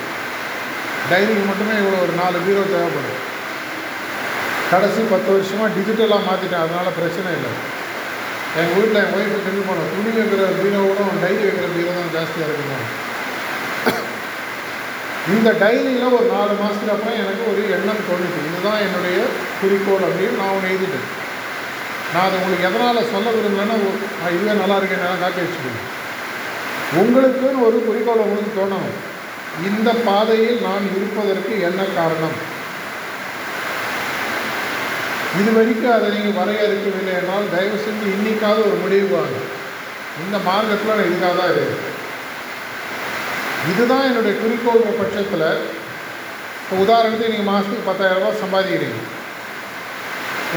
[1.09, 3.19] டைரிக்கு மட்டுமே இவ்வளோ ஒரு நாலு பீரோ தேவைப்படும்.
[4.71, 7.53] கடைசி பத்து வருஷமாக டிஜிட்டலாக மாற்றிட்டேன் அதனால் பிரச்சனை இல்லை.
[8.57, 12.88] எங்கள் வீட்டில் என் ஒய்ஃபை தெரிஞ்சு போனோம் துணி வைக்கிற பீரோவோட டைரி வைக்கிற பீரோ தான் ஜாஸ்தியாக இருக்கணும்
[15.33, 18.39] இந்த டைரியில் ஒரு நாலு மாதத்துக்கு அப்புறம் எனக்கு ஒரு எண்ணம் தோணுச்சு.
[18.49, 19.17] இதுதான் என்னுடைய
[19.62, 21.07] குறிக்கோள் அப்படின்னு நான் ஒன்று எழுதிட்டேன்.
[22.13, 23.75] நான் அதை உங்களுக்கு எதனால் சொல்ல விரும்பலைன்னா
[24.21, 25.88] நான் இதுவே நல்லா இருக்கேன் காட்டி வச்சுக்கணும்
[27.01, 28.89] உங்களுக்குன்னு ஒரு குறிக்கோள் உங்களுக்கு தோணும்.
[29.69, 32.38] இந்த பாதையில் நான் இருப்பதற்கு என்ன காரணம்?
[35.37, 39.39] இது வரைக்கும் அதை நீங்கள் வரையறுக்கவில்லை என்றால் தயவு செஞ்சு இன்னைக்காவது ஒரு முடிவு வாங்க
[40.23, 41.97] இந்த மார்க்கத்தில் நான் இதுக்காக தான் இருக்கு
[43.71, 45.47] இதுதான் என்னுடைய குறிக்கோள்ற பட்சத்தில்
[46.61, 48.99] இப்போ உதாரணத்துக்கு நீங்கள் மாதத்துக்கு பத்தாயிரரூபா சம்பாதிக்கிறீங்க.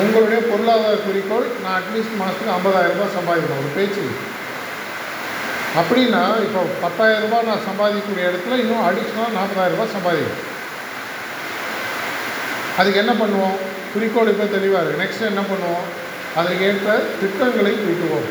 [0.03, 4.05] உங்களுடைய பொருளாதார குறிக்கோள் நான் அட்லீஸ்ட் மாதத்துக்கு ஐம்பதாயிரரூபா சம்பாதிக்கணும் ஒரு பேச்சு.
[5.81, 10.43] அப்படின்னா இப்போ பத்தாயிரரூபா நான் சம்பாதிக்கக்கூடிய இடத்துல இன்னும் அடிஷ்னலாக நாற்பதாயிரரூபா சம்பாதிக்கணும்.
[12.81, 13.59] அதுக்கு என்ன பண்ணுவோம்?
[13.93, 15.87] குறிக்கோள் இப்போ தெளிவாக இருக்குது நெக்ஸ்ட் என்ன பண்ணுவோம்?
[16.41, 18.29] அதற்கு ஏற்ற திட்டங்களை தீட்டுவோம்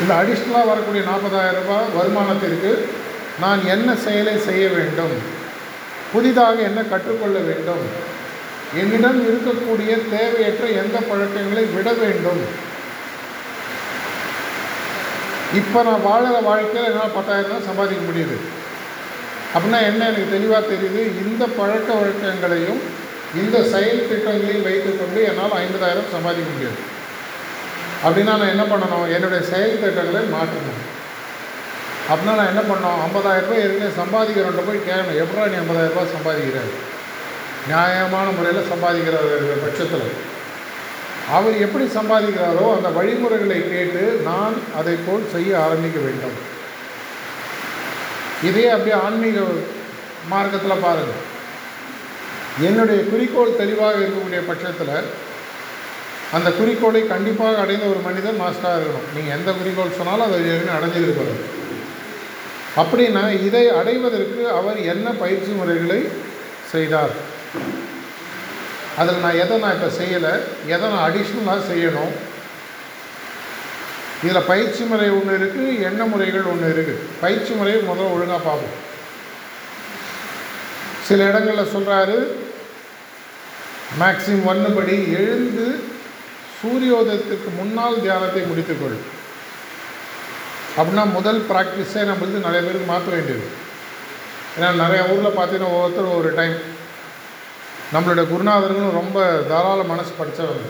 [0.00, 2.72] இந்த அடிஷ்னலாக வரக்கூடிய நாற்பதாயிரம் ரூபாய் வருமானத்திற்கு
[3.44, 5.16] நான் என்ன செயலை செய்ய வேண்டும்?
[6.12, 7.84] புதிதாக என்ன கற்றுக்கொள்ள வேண்டும்?
[8.80, 12.42] என்னிடம் இருக்கக்கூடிய தேவையற்ற எந்த பழக்கங்களை விட வேண்டும்?
[15.60, 18.36] இப்போ நான் வாழற வாழ்க்கையில் என்னால் பத்தாயிரம் தான் சம்பாதிக்க முடியுது.
[19.54, 21.02] அப்படின்னா என்ன எனக்கு தெளிவாக தெரியுது?
[21.24, 22.80] இந்த பழக்க வழக்கங்களையும்
[23.42, 26.80] இந்த செயல் திட்டங்களையும் வைத்துக்கொண்டு என்னால் ஐம்பதாயிரம் சம்பாதிக்க முடியாது.
[28.06, 29.06] அப்படின்னா நான் என்ன பண்ணணும்?
[29.16, 30.82] என்னுடைய செயல் திட்டங்களை மாற்றணும்.
[32.10, 35.20] அப்படின்னா நான் என்ன பண்ணோம் ஐம்பதாயிரம் ரூபாய் ஏற்கனவே சம்பாதிக்கிறவன்ட்ட போய் கேட்கணும்.
[35.24, 36.72] எப்படா நீ ஐம்பதாயிரம் ரூபாய்
[37.70, 39.16] நியாயமான முறையில் சம்பாதிக்கிற
[39.62, 40.08] பட்சத்தில்.
[41.36, 46.36] அவர் எப்படி சம்பாதிக்கிறாரோ அந்த வழிமுறைகளை கேட்டு நான் அதை போல் செய்ய ஆரம்பிக்க வேண்டும்.
[48.48, 49.40] இதே அப்படியே ஆன்மீக
[50.32, 51.24] மார்க்கத்தில் பாருங்கள்
[52.60, 55.08] என்னுடைய குறிக்கோள் தெளிவாக இருக்கக்கூடிய பட்சத்தில்
[56.32, 59.14] அந்த குறிக்கோளை கண்டிப்பாக அடைந்த ஒரு மனிதன் மாஸ்டராக இருக்கணும்.
[59.14, 61.36] நீங்கள் எந்த குறிக்கோள் சொன்னாலும் அதை ஏற்கனவே
[62.80, 66.08] அப்படின்னா இதை அடைவதற்கு அவர் என்ன பயிற்சி முறைகளை
[66.72, 67.10] செய்தார்?
[68.98, 70.40] அதில் நான் எதை நான் இப்போ செய்யலை?
[70.66, 72.12] எதை நான் அடிஷ்னலாக செய்யணும்?
[74.24, 78.76] இதில் பயிற்சி முறை ஒன்று இருக்குது எண்ண முறைகள் ஒன்று இருக்குது பயிற்சி முறையை முதல்ல ஒழுங்காக பார்ப்போம்.
[81.08, 82.45] சில இடங்களில் சொல்கிறாரு
[84.00, 85.66] மேக்ஸிம் ஒன்று படி எழுந்து
[86.58, 88.98] சூரியோதயத்துக்கு முன்னால் தியானத்தை முடித்துக்கொள்.
[90.78, 93.46] அப்படின்னா முதல் ப்ராக்டிஸே நம்மளுக்கு நிறைய பேருக்கு மாற்ற வேண்டியது.
[94.56, 96.56] ஏன்னா நிறைய ஊரில் பார்த்தீங்கன்னா ஒவ்வொருத்தரும் ஒரு டைம்
[97.94, 99.18] நம்மளோட குருநாதர்களும் ரொம்ப
[99.50, 100.68] தாராள மனசு படித்தவங்க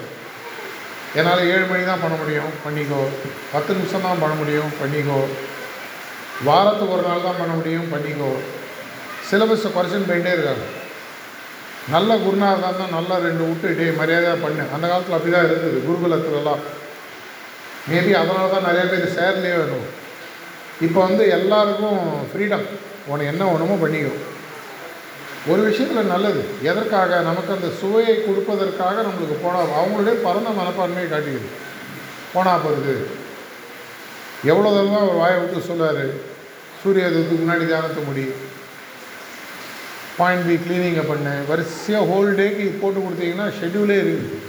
[1.19, 3.03] என்னால் ஏழு மணி தான் பண்ண முடியும் பண்ணிக்கோ.
[3.53, 5.21] பத்து நிமிஷம் தான் பண்ண முடியும் பண்ணிக்கோ.
[6.49, 8.31] வாரத்துக்கு ஒரு நாள் தான் பண்ண முடியும் பண்ணிக்கோ.
[9.29, 10.67] சிலபஸை குறைச்சின்னு போயிட்டே இருக்காங்க.
[11.95, 14.65] நல்ல குருநாதா இருந்தால் நல்லா ரெண்டு விட்டு டே மரியாதையாக பண்ணு.
[14.75, 16.63] அந்த காலத்தில் அப்படி தான் இருந்தது குருகுலத்துலலாம்.
[17.91, 19.87] மேபி அதனால தான் நிறைய பேர் சேர்லேயே வேணும்.
[20.87, 22.65] இப்போ வந்து எல்லாருக்கும் ஃப்ரீடம்
[23.11, 24.23] உனக்கு என்ன வேணுமோ பண்ணிக்கும்
[25.51, 26.41] ஒரு விஷயத்தில் நல்லது.
[26.71, 27.21] எதற்காக?
[27.29, 31.51] நமக்கு அந்த சுவையை கொடுப்பதற்காக நம்மளுக்கு போனால் அவங்களுடைய பரந்த மனப்பான்மையை காட்டிக்குது.
[32.35, 32.97] போனால் போகிறது
[34.51, 36.03] எவ்வளோ தூரம் தான் அவர் வாயை விட்டு சொல்லார்?
[36.81, 38.25] சூரியதுக்கு முன்னாடி தியானத்தை முடி.
[40.19, 41.43] பாயிண்ட் பி க்ளீனிங்கை பண்ணேன்.
[41.51, 44.43] வரிசையாக ஹோல் டேக்கு போட்டு கொடுத்தீங்கன்னா ஷெட்யூலே இருக்குது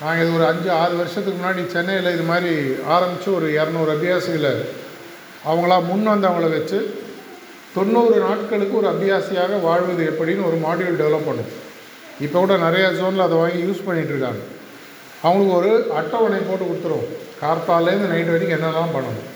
[0.00, 2.52] நாங்கள் இது ஒரு அஞ்சு ஆறு வருஷத்துக்கு முன்னாடி சென்னையில் இது மாதிரி
[2.94, 4.52] ஆரம்பித்து ஒரு இரநூறு அபியாசிகளை
[5.48, 6.78] அவங்களா முன் வந்தவங்கள வச்சு
[7.76, 11.50] தொண்ணூறு நாட்களுக்கு ஒரு அபியாசியாக வாழ்வது எப்படின்னு ஒரு மாடியூல் டெவலப் பண்ணும்.
[12.26, 14.40] இப்போ கூட நிறைய ஜோனில் அதை வாங்கி யூஸ் பண்ணிகிட்டு இருக்காங்க.
[15.26, 17.10] அவங்களுக்கு ஒரு அட்டவணை போட்டு கொடுத்துருவோம்.
[17.42, 19.28] கார்த்தாலேருந்து நைட் வரைக்கும் என்னெல்லாம் பண்ணணும்.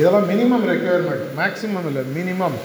[0.00, 2.58] இதெல்லாம் மினிமம் ரெக்குயர்மெண்ட் மேக்ஸிமம் இல்லை மினிமம்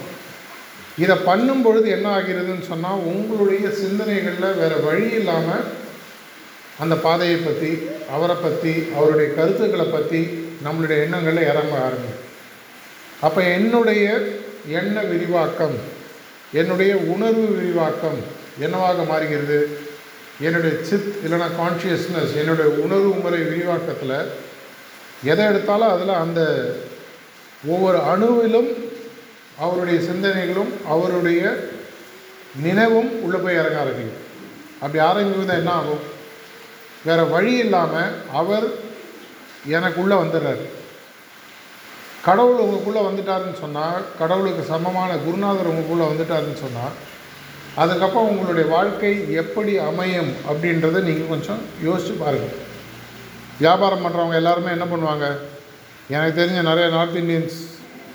[0.98, 5.66] இதை பண்ணும் பொழுது என்ன ஆகிறதுன்னு சொன்னால் உங்களுடைய சிந்தனைகளில் வேறு வழி இல்லாமல்
[6.80, 10.22] அந்த பாதையை பற்றி அவரை பற்றி அவருடைய கருத்துக்களை பற்றி
[10.66, 12.22] நம்மளுடைய எண்ணங்களில் இறங்க ஆரம்பிக்கும்.
[13.22, 14.22] அப்போ என்னுடைய
[14.70, 15.76] எண்ண விரிவாக்கம்
[16.54, 18.20] என்னுடைய உணர்வு விரிவாக்கம்
[18.60, 19.78] என்னவாக மாறுகிறது?
[20.42, 24.18] என்னுடைய சித் இல்லைனா கான்ஷியஸ்னஸ் என்னுடைய உணர்வு முறை விரிவாக்கத்தில்
[25.24, 26.42] எதை எடுத்தாலும் அதில் அந்த
[27.68, 28.72] ஒவ்வொரு அணுவிலும்
[29.60, 31.70] அவருடைய சிந்தனைகளும் அவருடைய
[32.62, 34.24] நினைவும் உள்ளே போய் இறங்க ஆரம்பிக்கும்.
[34.80, 36.04] அப்படி ஆரம்பிக்கும் என்ன ஆகும்?
[37.06, 38.66] வேறு வழி இல்லாமல் அவர்
[39.70, 40.66] எனக்குள்ளே வந்துடுறாரு.
[42.24, 46.96] கடவுள் உங்களுக்குள்ளே வந்துட்டாருன்னு சொன்னால் கடவுளுக்கு சமமான குருநாதர் உங்களுக்குள்ளே வந்துட்டாருன்னு சொன்னால்
[47.76, 52.56] அதுக்கப்புறம் உங்களுடைய வாழ்க்கை எப்படி அமையும் அப்படின்றத நீங்கள் கொஞ்சம் யோசித்து பாருங்கள்
[53.60, 55.38] வியாபாரம் பண்ணுறவங்க எல்லாருமே என்ன பண்ணுவாங்க?
[56.10, 57.60] எனக்கு தெரிஞ்ச நிறைய நார்த் இந்தியன்ஸ்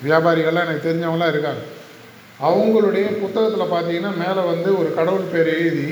[0.06, 1.62] வியாபாரிகள்லாம் எனக்கு தெரிஞ்சவங்களாம் இருக்காங்க.
[2.48, 5.88] அவங்களுடைய புத்தகத்தில் பார்த்தீங்கன்னா மேலே வந்து ஒரு கடவுள் பேர் எழுதி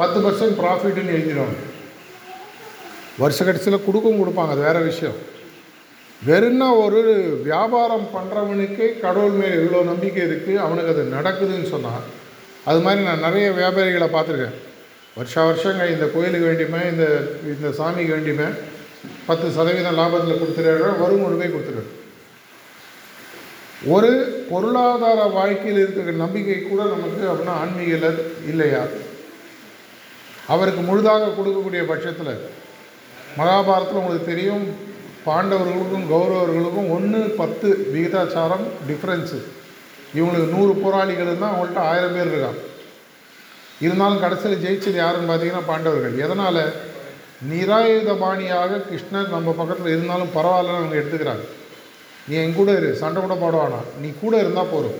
[0.00, 1.58] பத்து பர்சன்ட் ப்ராஃபிட்னு எழுதிடுவாங்க.
[3.22, 5.18] வருஷ கடைசியில் கொடுக்கவும் கொடுப்பாங்க அது வேறு விஷயம்.
[6.28, 7.00] வெறும்னா ஒரு
[7.48, 12.06] வியாபாரம் பண்ணுறவனுக்கே கடவுள் மேல் இவ்வளோ நம்பிக்கை இருக்குது அவனுக்கு அது நடக்குதுன்னு சொன்னால்
[12.70, 14.56] அது மாதிரி நான் நிறைய வியாபாரிகளை பார்த்துருக்கேன்.
[15.18, 17.04] வருஷா வருஷங்க இந்த கோயிலுக்கு வேண்டியுமே இந்த
[17.52, 18.48] இந்த சாமிக்கு வேண்டியுமே
[19.28, 21.92] பத்து சதவீதம் லாபத்தில் கொடுத்துருக்காங்க வரும் கொண்டு போய் கொடுத்துருக்காரு
[23.84, 24.10] ஒரு
[24.50, 28.86] பொருளாதார வாழ்க்கையில் இருக்கிற நம்பிக்கை கூட நமக்கு அப்படின்னா ஆன்மீகத்தில் இல்லையா?
[30.46, 32.48] அவருக்கு முழுதாக கொடுக்கக்கூடிய பட்சத்தில்
[33.38, 34.66] மகாபாரதத்தில் உங்களுக்கு தெரியும்
[35.26, 39.38] பாண்டவர்களுக்கும் கௌரவர்களுக்கும் ஒன்று பத்து விகிதாச்சாரம் டிஃப்ரென்ஸு
[40.14, 42.60] இவங்களுக்கு நூறு போராளிகள் இருந்தால் அவங்கள்ட்ட ஆயிரம் பேர் இருக்காங்க.
[43.80, 46.18] இருந்தாலும் கடைசியில் ஜெயிச்சது யாருன்னு பார்த்தீங்கன்னா பாண்டவர்கள்.
[46.18, 46.72] எதனால்?
[47.50, 51.46] நிராயுதபாணியாக கிருஷ்ணர் நம்ம பக்கத்தில் இருந்தாலும் பரவாயில்லன்னு அவங்க எடுத்துக்கிறாங்க.
[52.28, 53.56] நீ என் கூட இரு சண்டை கூட போட
[54.04, 54.96] நீ கூட இருந்தால் போதும்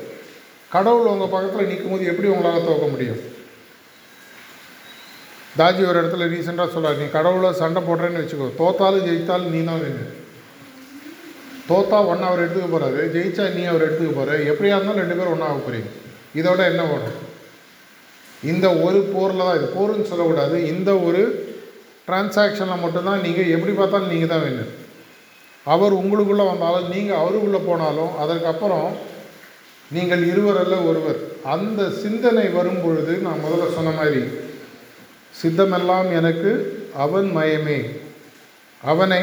[0.74, 3.20] கடவுள் உங்கள் பக்கத்தில் நிற்கும் போது எப்படி உங்களால் துவக்க முடியும்?
[5.58, 8.48] தாஜி ஒரு இடத்துல ரீசெண்டாக சொல்கிறார் நீ கடவுளை சண்டை போடுறேன்னு வச்சுக்கோ.
[8.60, 10.12] தோத்தாலும் ஜெயித்தாலும் நீ தான் வேணும்
[11.68, 15.48] தோத்தா ஒன்றா அவர் எடுத்துக்க போகிறாரு ஜெயிச்சா நீ அவர் எடுத்துக்க போகிற எப்படியா இருந்தாலும் ரெண்டு பேரும் ஒன்றா
[15.52, 15.90] ஆக போகிறீங்க
[16.40, 17.16] இதோட என்ன வேணும்?
[18.52, 20.56] இந்த ஒரு போரில் தான் இது போருன்னு சொல்லக்கூடாது.
[20.72, 21.22] இந்த ஒரு
[22.08, 24.72] டிரான்சாக்ஷனில் மட்டும்தான் நீங்கள் எப்படி பார்த்தாலும் நீங்கள் தான் வேணும்
[25.72, 28.88] அவர் உங்களுக்குள்ளே வந்தாலும் நீங்கள் அவருக்குள்ளே போனாலும் அதற்கப்புறம்
[29.90, 31.18] நீங்கள் இருவர் அல்ல ஒருவர்.
[31.55, 34.22] அந்த சிந்தனை வரும் பொழுது நான் முதல்ல சொன்ன மாதிரி
[35.42, 36.52] சித்தமெல்லாம் எனக்கு
[37.05, 37.79] அவன் மயமே.
[38.83, 39.22] அவனை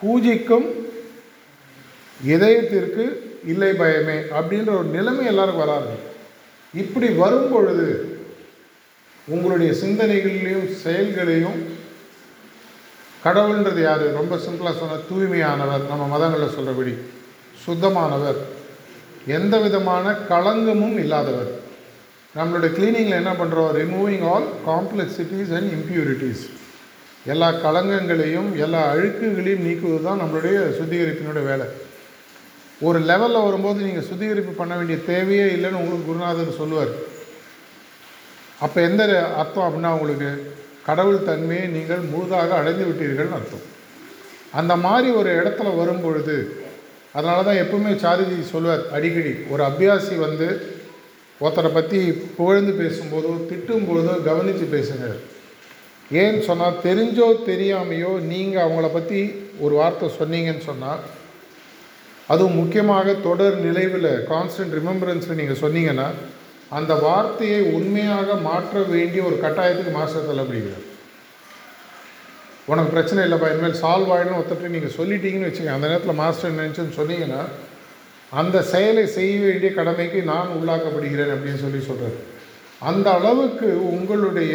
[0.00, 0.68] பூஜிக்கும்
[2.20, 3.04] இதயத்திற்கு
[3.46, 4.18] இல்லை பயமே.
[4.38, 5.94] அப்படின்ற ஒரு நிலைமை எல்லாருக்கும் வராது
[6.74, 7.88] இப்படி வரும் பொழுது
[9.28, 11.58] உங்களுடைய சிந்தனைகளிலையும் செயல்களையும்
[13.28, 14.12] கடவுள்ன்றது யார்?
[14.12, 15.88] ரொம்ப சிம்பிளாக சொன்ன தூய்மையானவர்.
[15.88, 16.94] நம்ம மதங்களில் சொல்கிறபடி
[17.66, 18.38] சுத்தமானவர்.
[19.26, 21.50] எந்த விதமான களங்கமும் இல்லாதவர்.
[22.36, 26.42] நம்மளுடைய கிளீனிங்கில் என்ன பண்ணுறோம் removing all complexities and impurities
[27.24, 31.66] எல்லா களங்கங்களையும் எல்லா அழுக்குகளையும் நீக்குவது தான் நம்மளுடைய சுத்திகரிப்பினுடைய வேலை.
[32.80, 36.92] ஒரு லெவலில் வரும்போது நீங்கள் சுத்திகரிப்பு பண்ண வேண்டிய தேவையே இல்லைன்னு உங்களுக்கு குருநாதர் சொல்லுவார்.
[38.60, 40.30] அப்போ எந்த அர்த்தம் அப்படின்னா உங்களுக்கு?
[40.88, 43.64] கடவுள் தன்மையை நீங்கள் முழுதாக அடைந்து விட்டீர்கள்னு அர்த்தம்.
[44.58, 46.36] அந்த மாதிரி ஒரு இடத்துல வரும் பொழுது
[47.16, 50.48] அதனால தான் எப்பவுமே சாரிஜி சொல்லுவார் அடிக்கடி ஒரு அபியாசி வந்து
[51.40, 51.98] ஒருத்தரை பற்றி
[52.38, 55.06] புகழ்ந்து பேசும்போதோ திட்டும்போதோ கவனித்து பேசுங்க.
[56.20, 59.20] ஏன்னு சொன்னால் தெரிஞ்சோ தெரியாமையோ நீங்கள் அவங்கள பற்றி
[59.64, 61.02] ஒரு வார்த்தை சொன்னீங்கன்னு சொன்னால்
[62.32, 66.08] அதுவும் முக்கியமாக தொடர் நிலைவில் கான்ஸ்டன்ட் ரிமெம்பரன்ஸில் நீங்கள் சொன்னீங்கன்னா
[66.76, 70.86] அந்த வார்த்தையை உண்மையாக மாற்ற வேண்டிய ஒரு கட்டாயத்துக்கு மாஸ்டர் தள்ளப்படுகிறார்
[72.70, 75.76] உனக்கு பிரச்சனை இல்லைப்பா இனிமேல் சால்வ் ஆகிடும் ஒருத்தட்டு நீங்கள் சொல்லிட்டீங்கன்னு வச்சுக்கோங்க.
[75.76, 77.42] அந்த நேரத்தில் மாஸ்டர் நினச்சுன்னு சொன்னீங்கன்னா
[78.40, 82.18] அந்த செயலை செய்ய வேண்டிய கடமைக்கு நான் உள்ளாக்கப்படுகிறேன் அப்படின்னு சொல்லி சொல்கிறார்
[82.90, 84.54] அந்த அளவுக்கு உங்களுடைய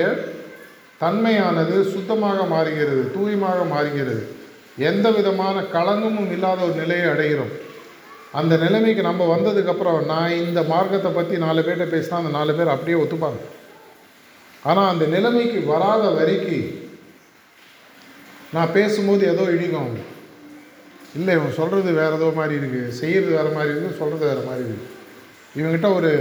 [1.03, 4.23] தன்மையானது சுத்தமாக மாறுகிறது தூய்மாக மாறுகிறது.
[4.89, 7.53] எந்த விதமான களங்கமும் இல்லாத ஒரு நிலையை அடைகிறோம்.
[8.39, 12.97] அந்த நிலைமைக்கு நம்ம வந்ததுக்கப்புறம் நான் இந்த மார்க்கத்தை பற்றி நாலு பேர்கிட்ட பேசினா அந்த நாலு பேர் அப்படியே
[13.01, 13.41] ஒத்துப்பாங்க.
[14.69, 16.65] ஆனால் அந்த நிலைமைக்கு வராத வரைக்கும்
[18.55, 19.83] நான் பேசும்போது ஏதோ இடிக்கும்.
[19.83, 20.01] அவங்க
[21.17, 24.91] இல்லை இவன் சொல்கிறது வேறு ஏதோ மாதிரி இருக்குது செய்கிறது வேறு மாதிரி இருக்குது சொல்கிறது வேறு மாதிரி இருக்குது
[25.57, 26.11] இவங்ககிட்ட ஒரு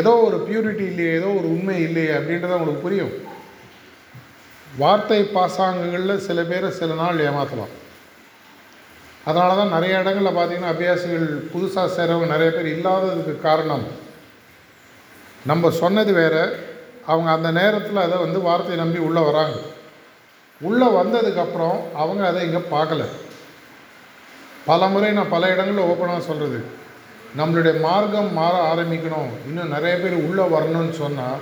[0.00, 3.12] ஏதோ ஒரு பியூரிட்டி இல்லையே ஏதோ ஒரு உண்மை இல்லையே அப்படின்றத அவங்களுக்கு புரியும்.
[4.66, 7.74] வார்த்தை பாசாங்கங்களில் சில பேரை சில நாள் ஏமாற்றலாம்
[9.28, 13.86] அதனால தான் நிறைய இடங்களில் பார்த்தீங்கன்னா அபியாசிகள் புதுசாக சேரவங்க நிறைய பேர் இல்லாததுக்கு காரணம்.
[15.50, 16.36] நம்ம சொன்னது வேற.
[17.12, 19.56] அவங்க அந்த நேரத்தில் அதை வந்து வார்த்தையை நம்பி உள்ளே வராங்க.
[20.60, 23.04] உள்ளே வந்ததுக்கப்புறம் அவங்க அதை இங்கே பார்க்கல.
[24.70, 26.58] பல முறை நான் பல இடங்களில் ஓப்பனாக சொல்கிறது
[27.38, 29.30] நம்மளுடைய மார்க்கம் மாற ஆரம்பிக்கணும்.
[29.48, 31.40] இன்னும் நிறைய பேர் உள்ளே வரணும்னு சொன்னால்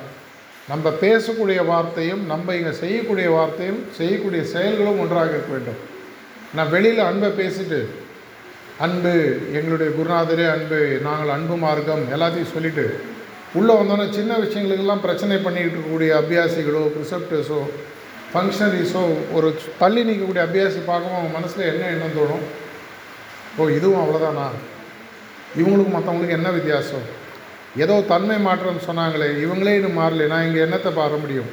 [0.72, 5.82] நம்ம பேசக்கூடிய வார்த்தையும் நம்ம இங்கே செய்யக்கூடிய வார்த்தையும் செய்யக்கூடிய செயல்களும் ஒன்றாக இருக்க வேண்டும்.
[6.56, 7.78] நான் வெளியில் அன்பை பேசிட்டு
[8.84, 9.12] அன்பு
[9.58, 12.84] எங்களுடைய குருநாதரே அன்பு நாங்கள் அன்பு மார்க்கம் எல்லாத்தையும் சொல்லிவிட்டு
[13.58, 17.60] உள்ளே வந்தோன்னே சின்ன விஷயங்களுக்கெல்லாம் பிரச்சனை பண்ணிக்கிட்டு இருக்கக்கூடிய அபியாசிகளோ ப்ரிசப்டர்ஸோ
[18.30, 19.02] ஃபங்க்ஷனரிஸோ
[19.36, 19.48] ஒரு
[19.82, 22.44] தள்ளி நிற்கக்கூடிய அபியாசி பார்க்கவும் அவங்க மனசில் என்ன எண்ணம் தோணும்?
[23.58, 24.46] ஓ இதுவும் அவ்வளோதானா
[25.60, 27.06] இவங்களுக்கு மற்றவங்களுக்கு என்ன வித்தியாசம்?
[27.84, 31.50] ஏதோ தன்மை மாற்றம் சொன்னாங்களே இவங்களே இன்னும் மாறலை நான் இங்கே என்னத்தை பார முடியும்?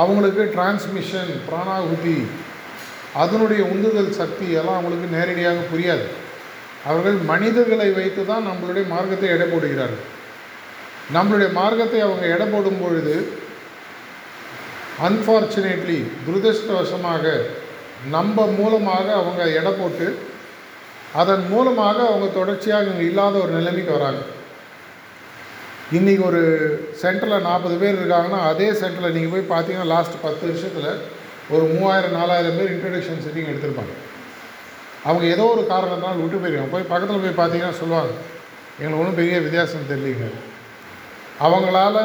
[0.00, 2.18] அவங்களுக்கு டிரான்ஸ்மிஷன் பிராணாகுதி
[3.22, 6.06] அதனுடைய உந்துதல் சக்தி எல்லாம் அவங்களுக்கு நேரடியாக புரியாது.
[6.88, 10.06] அவர்கள் மனிதர்களை வைத்து தான் நம்மளுடைய மார்க்கத்தை எடை போடுகிறார்கள்
[11.14, 13.14] நம்மளுடைய மார்க்கத்தை அவங்க எடை போடும் பொழுது
[15.08, 17.24] அன்ஃபார்ச்சுனேட்லி துரதிருஷ்டவசமாக
[18.10, 20.06] நம்ம மூலமாக அவங்க எடை போட்டு
[21.20, 24.20] அதன் மூலமாக அவங்க தொடர்ச்சியாக இங்கே இல்லாத ஒரு நிலைமைக்கு வராங்க.
[25.98, 26.42] இன்றைக்கி ஒரு
[27.02, 30.92] சென்டரில் நாற்பது பேர் இருக்காங்கன்னா அதே சென்டரில் நீங்கள் போய் பார்த்தீங்கன்னா லாஸ்ட் பத்து வருஷத்தில்
[31.54, 33.94] ஒரு மூவாயிரம் நாலாயிரம் பேர் இன்ட்ரடக்ஷன் செட்டிங் எடுத்திருப்பாங்க.
[35.08, 36.72] அவங்க ஏதோ ஒரு காரணத்தினால் விட்டு போயிருக்காங்க.
[36.74, 38.12] போய் பக்கத்தில் போய் பார்த்தீங்கன்னா சொல்லுவாங்க
[38.78, 40.26] எங்களுக்கு ஒன்றும் பெரிய வித்தியாசம் தெரியலீங்க.
[41.46, 41.96] அவங்களால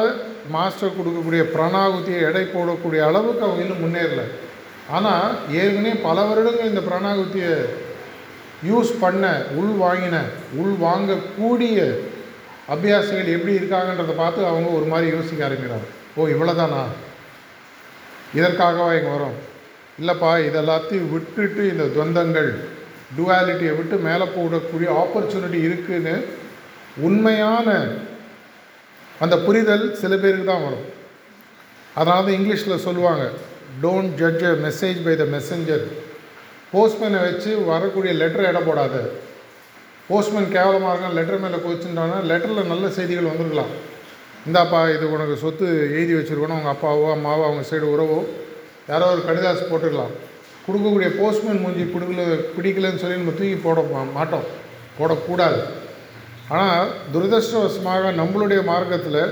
[0.54, 4.22] மாஸ்டர் கொடுக்கக்கூடிய பிரணாகுத்தியை எடை போடக்கூடிய அளவுக்கு அவங்க இன்னும் முன்னேறல.
[4.96, 5.28] ஆனால்
[5.60, 7.54] ஏற்கனவே பல வருடங்கள் இந்த பிரணாகுத்தியை
[8.70, 9.24] யூஸ் பண்ண
[9.60, 10.16] உள் வாங்கின
[10.60, 11.78] உள் வாங்கக்கூடிய
[12.74, 15.88] அபியாசிகள் எப்படி இருக்காங்கன்றதை பார்த்து அவங்க ஒரு மாதிரி யோசிக்க ஆரம்பிக்கிறாங்க.
[16.16, 16.82] ஓ இவ்வளோதானா
[18.34, 19.36] இதற்காகவா இங்கே வரும்?
[20.00, 22.50] இல்லைப்பா இதெல்லாத்தையும் விட்டுட்டு இந்த துவந்தங்கள்
[23.18, 26.14] டுவாலிட்டியை விட்டு மேலே போடக்கூடிய ஆப்பர்ச்சுனிட்டி இருக்குதுன்னு
[27.08, 27.68] உண்மையான
[29.24, 30.86] அந்த புரிதல் சில பேருக்கு தான் வரும்.
[31.98, 33.24] அதனால தான் இங்கிலீஷில் சொல்லுவாங்க
[33.84, 35.84] don't judge a message by the messenger
[36.72, 38.94] போஸ்ட்மேனை வச்சு வரக்கூடிய லெட்டர் இட போடாத.
[40.08, 43.72] போஸ்ட்மேன் கேவலமாக இருக்கான் லெட்டர் மேலே கோச்சுட்டானா லெட்டரில் நல்ல செய்திகள் வந்துருக்கலாம்.
[44.46, 46.58] இந்தாப்பா இது உனக்கு சொத்து எழுதி வச்சுருக்கணும்.
[46.60, 48.18] உங்கள் அப்பாவோ அம்மாவோ அவங்க சைடு உறவோ
[48.90, 50.12] யாரோ ஒரு கடிதாசு போட்டுக்கலாம்.
[50.66, 52.22] கொடுக்கக்கூடிய போஸ்ட்மேன் மூஞ்சி பிடிக்கல
[52.54, 53.82] பிடிக்கலன்னு சொல்லி நம்ம தூக்கி போட
[54.18, 54.46] மாட்டோம்.
[54.98, 55.60] போடக்கூடாது.
[56.56, 59.22] ஆனால் துரதிருஷ்டவசமாக நம்மளுடைய மார்க்கத்தில்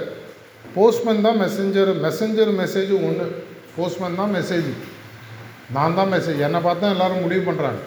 [0.77, 3.27] போஸ்ட்மேன் தான் மெசஞ்சர் மெசஞ்சர் மெசேஜும் ஒன்று
[3.77, 4.71] போஸ்ட்மேன் தான் மெசேஜ்
[5.77, 7.81] நான் தான் மெசேஜ் என்னை பார்த்து தான் எல்லாரும் முடிவு பண்ணுறாங்க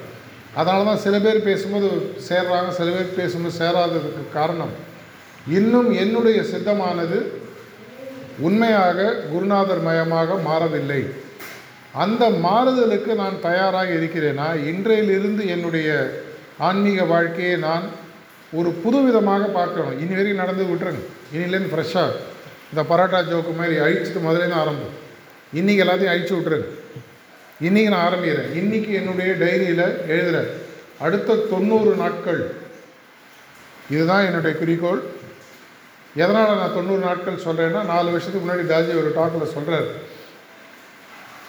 [0.59, 1.87] அதனால தான் சில பேர் பேசும்போது
[2.27, 4.73] சேர்றாங்க சில பேர் பேசும்போது சேராததுக்கு காரணம்.
[5.55, 7.17] இன்னும் என்னுடைய சித்தமானது
[8.47, 11.01] உண்மையாக குருநாதர் மயமாக மாறவில்லை.
[12.03, 14.47] அந்த மாறுதலுக்கு நான் தயாராக இருக்கிறேனா?
[14.71, 15.89] இன்றையிலிருந்து என்னுடைய
[16.57, 17.85] ஆன்மீக வாழ்க்கையை நான்
[18.59, 19.99] ஒரு புதுவிதமாக பார்க்கணும்.
[20.03, 21.03] இனி வரைக்கும் நடந்து விட்டுருங்க.
[21.35, 22.19] இனிலேருந்து ஃப்ரெஷ்ஷாக
[22.71, 24.95] இந்த பரோட்டா ஜோக்கு மாதிரி அழிச்சிட்டு முதலேருந்து தான் ஆரம்பம்.
[25.59, 26.67] இன்றைக்கி எல்லாத்தையும் அழிச்சு விட்ருங்க
[27.67, 28.49] இன்றைக்கி நான் ஆரம்பிக்கிறேன்.
[28.61, 30.49] இன்றைக்கி என்னுடைய டைரியில் எழுதுகிறேன்
[31.05, 32.41] அடுத்த தொண்ணூறு நாட்கள்.
[33.93, 35.01] இதுதான் என்னுடைய குறிக்கோள்.
[36.21, 39.89] எதனால் நான் தொண்ணூறு நாட்கள் சொல்கிறேன்னா நாலு வருஷத்துக்கு முன்னாடி தாஜி ஒரு டாக்கில் சொல்கிறார்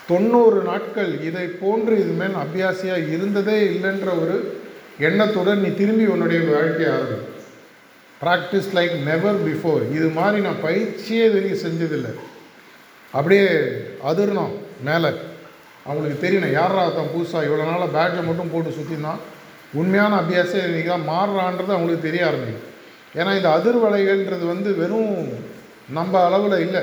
[0.09, 4.37] தொண்ணூறு நாட்கள் இதை போன்று இதுமேல் அபியாசியாக இருந்ததே இல்லைன்ற ஒரு
[5.09, 7.19] எண்ணத்துடன் நீ திரும்பி உன்னுடைய வாழ்க்கையை ஆரம்பி.
[8.21, 12.13] ப்ராக்டிஸ் லைக் நெவர் பிஃபோர் இது மாதிரி நான் பயிற்சியே இது வரைக்கும் செஞ்சதில்லை.
[13.15, 13.45] அப்படியே
[14.11, 14.55] அதிர்ணம்
[14.89, 15.11] மேலே.
[15.87, 19.23] அவங்களுக்கு தெரியணும் யாரா தான் புதுசாக இவ்வளோ நாளாக பேட்ஜை மட்டும் போட்டு சுற்றினான்
[19.81, 22.67] உண்மையான அபியாசம் இன்றைக்கி தான் மாறுறான்றது அவங்களுக்கு தெரிய ஆரம்பிக்கும்
[23.14, 25.29] ஏன்னா இந்த அதிர்வலைகள்ன்றது வந்து வெறும்
[25.90, 26.83] நம்ம அளவில் இல்லை.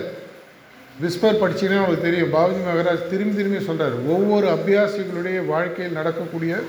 [1.01, 2.33] விஸ்பர் படிச்சீங்கன்னா உங்களுக்கு தெரியும்.
[2.33, 6.59] பாபுஜி மகராஜ் திரும்பி திரும்பி சொல்கிறார் ஒவ்வொரு அபியாசிகளுடைய வாழ்க்கையில் நடக்கக்கூடிய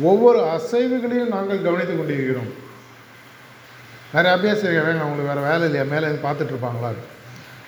[0.00, 2.50] ஒவ்வொரு அசைவுகளையும் நாங்கள் கவனித்து கொண்டிருக்கிறோம்.
[4.12, 5.84] நிறைய அபியாசி வேணும் அவங்களுக்கு வேறு வேலை இல்லையா?
[5.84, 6.90] மேலே பார்த்துட்டு இருப்பாங்களா?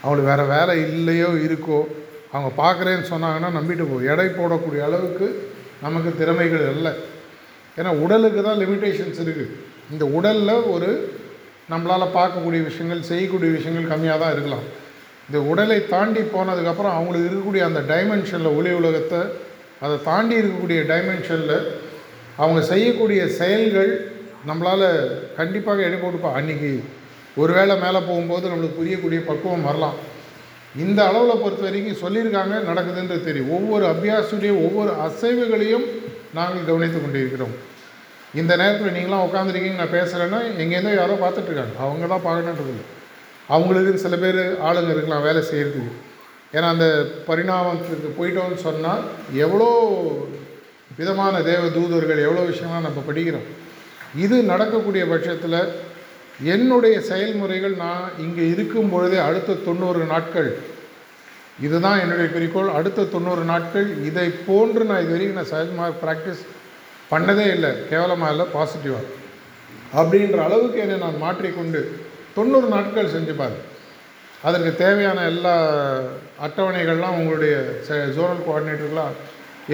[0.02, 1.86] அவங்களுக்கு வேறு வேலை இல்லையோ இருக்கோ?
[2.32, 4.00] அவங்க பார்க்குறேன்னு சொன்னாங்கன்னா நம்பிட்டு போ.
[4.02, 6.92] எடை போடக்கூடிய அளவுக்கு நமக்கு திறமைகள் இல்லை.
[7.76, 9.54] ஏன்னா உடலுக்கு தான் லிமிட்டேஷன்ஸ் இருக்குது
[9.90, 11.17] இந்த உடலில் ஒரு
[11.72, 14.66] நம்மளால் பார்க்கக்கூடிய விஷயங்கள் செய்யக்கூடிய விஷயங்கள் கம்மியாக தான் இருக்கலாம்.
[15.28, 19.20] இந்த உடலை தாண்டி போனதுக்கப்புறம் அவங்களுக்கு இருக்கக்கூடிய அந்த டைமென்ஷனில் ஒளி உலகத்தை
[19.84, 21.56] அதை தாண்டி இருக்கக்கூடிய டைமென்ஷனில்
[22.42, 23.92] அவங்க செய்யக்கூடிய செயல்கள்
[24.48, 24.88] நம்மளால்
[25.38, 26.30] கண்டிப்பாக எடை போட்டுப்பா.
[26.38, 26.72] அன்றைக்கி
[27.42, 29.98] ஒரு வேளை மேலே போகும்போது நம்மளுக்கு புரியக்கூடிய பக்குவம் வரலாம்.
[30.84, 33.52] இந்த அளவில் பொறுத்த வரைக்கும் சொல்லியிருக்காங்க நடக்குதுன்றது தெரியும்.
[33.56, 35.86] ஒவ்வொரு அபியாசுடைய ஒவ்வொரு அசைவுகளையும்
[36.38, 37.54] நாங்கள் கவனித்து கொண்டிருக்கிறோம்.
[38.40, 41.74] இந்த நேரத்தில் நீங்களாம் உட்காந்துருக்கீங்க நான் பேசுகிறேன்னா எங்கேருந்தோ யாரோ பார்த்துட்ருக்காங்க.
[41.84, 42.86] அவங்க தான் பார்க்கணுன்றது இல்லை.
[43.54, 45.94] அவங்களுக்கு சில பேர் ஆளுங்க இருக்கலாம் வேலை செய்கிறதுக்கு
[46.54, 46.86] ஏன்னா அந்த
[47.28, 49.02] பரிணாமத்துக்கு போயிட்டோம்னு சொன்னால்
[49.44, 49.68] எவ்வளோ
[50.98, 53.48] விதமான தேவ தூதர்கள் எவ்வளோ விஷயம்லாம் நம்ம படிக்கிறோம்.
[54.24, 55.60] இது நடக்கக்கூடிய பட்சத்தில்
[56.54, 60.50] என்னுடைய செயல்முறைகள் நான் இங்கே இருக்கும் பொழுதே அடுத்த தொண்ணூறு நாட்கள்
[61.66, 66.42] இதுதான் என்னுடைய குறிக்கோள் அடுத்த தொண்ணூறு நாட்கள் இதை போன்று நான் இது வரைக்கும் நான் சகஜமாக ப்ராக்டிஸ்
[67.12, 69.06] பண்ணதே இல்லை கேவலமாக இல்லை பாசிட்டிவாக
[69.98, 71.80] அப்படின்ற அளவுக்கு என்னை நான் மாற்றிக்கொண்டு
[72.36, 73.34] தொண்ணூறு நாட்கள் செஞ்சு
[74.46, 75.54] அதற்கு தேவையான எல்லா
[76.46, 77.54] அட்டவணைகள்லாம் உங்களுடைய
[78.16, 79.14] ஜோனல் கோஆர்டினேட்டர்லாம்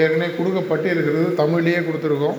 [0.02, 2.38] ஏற்கனவே கொடுக்கப்பட்டு இருக்கிறது தமிழ்லேயே கொடுத்துருக்கோம்.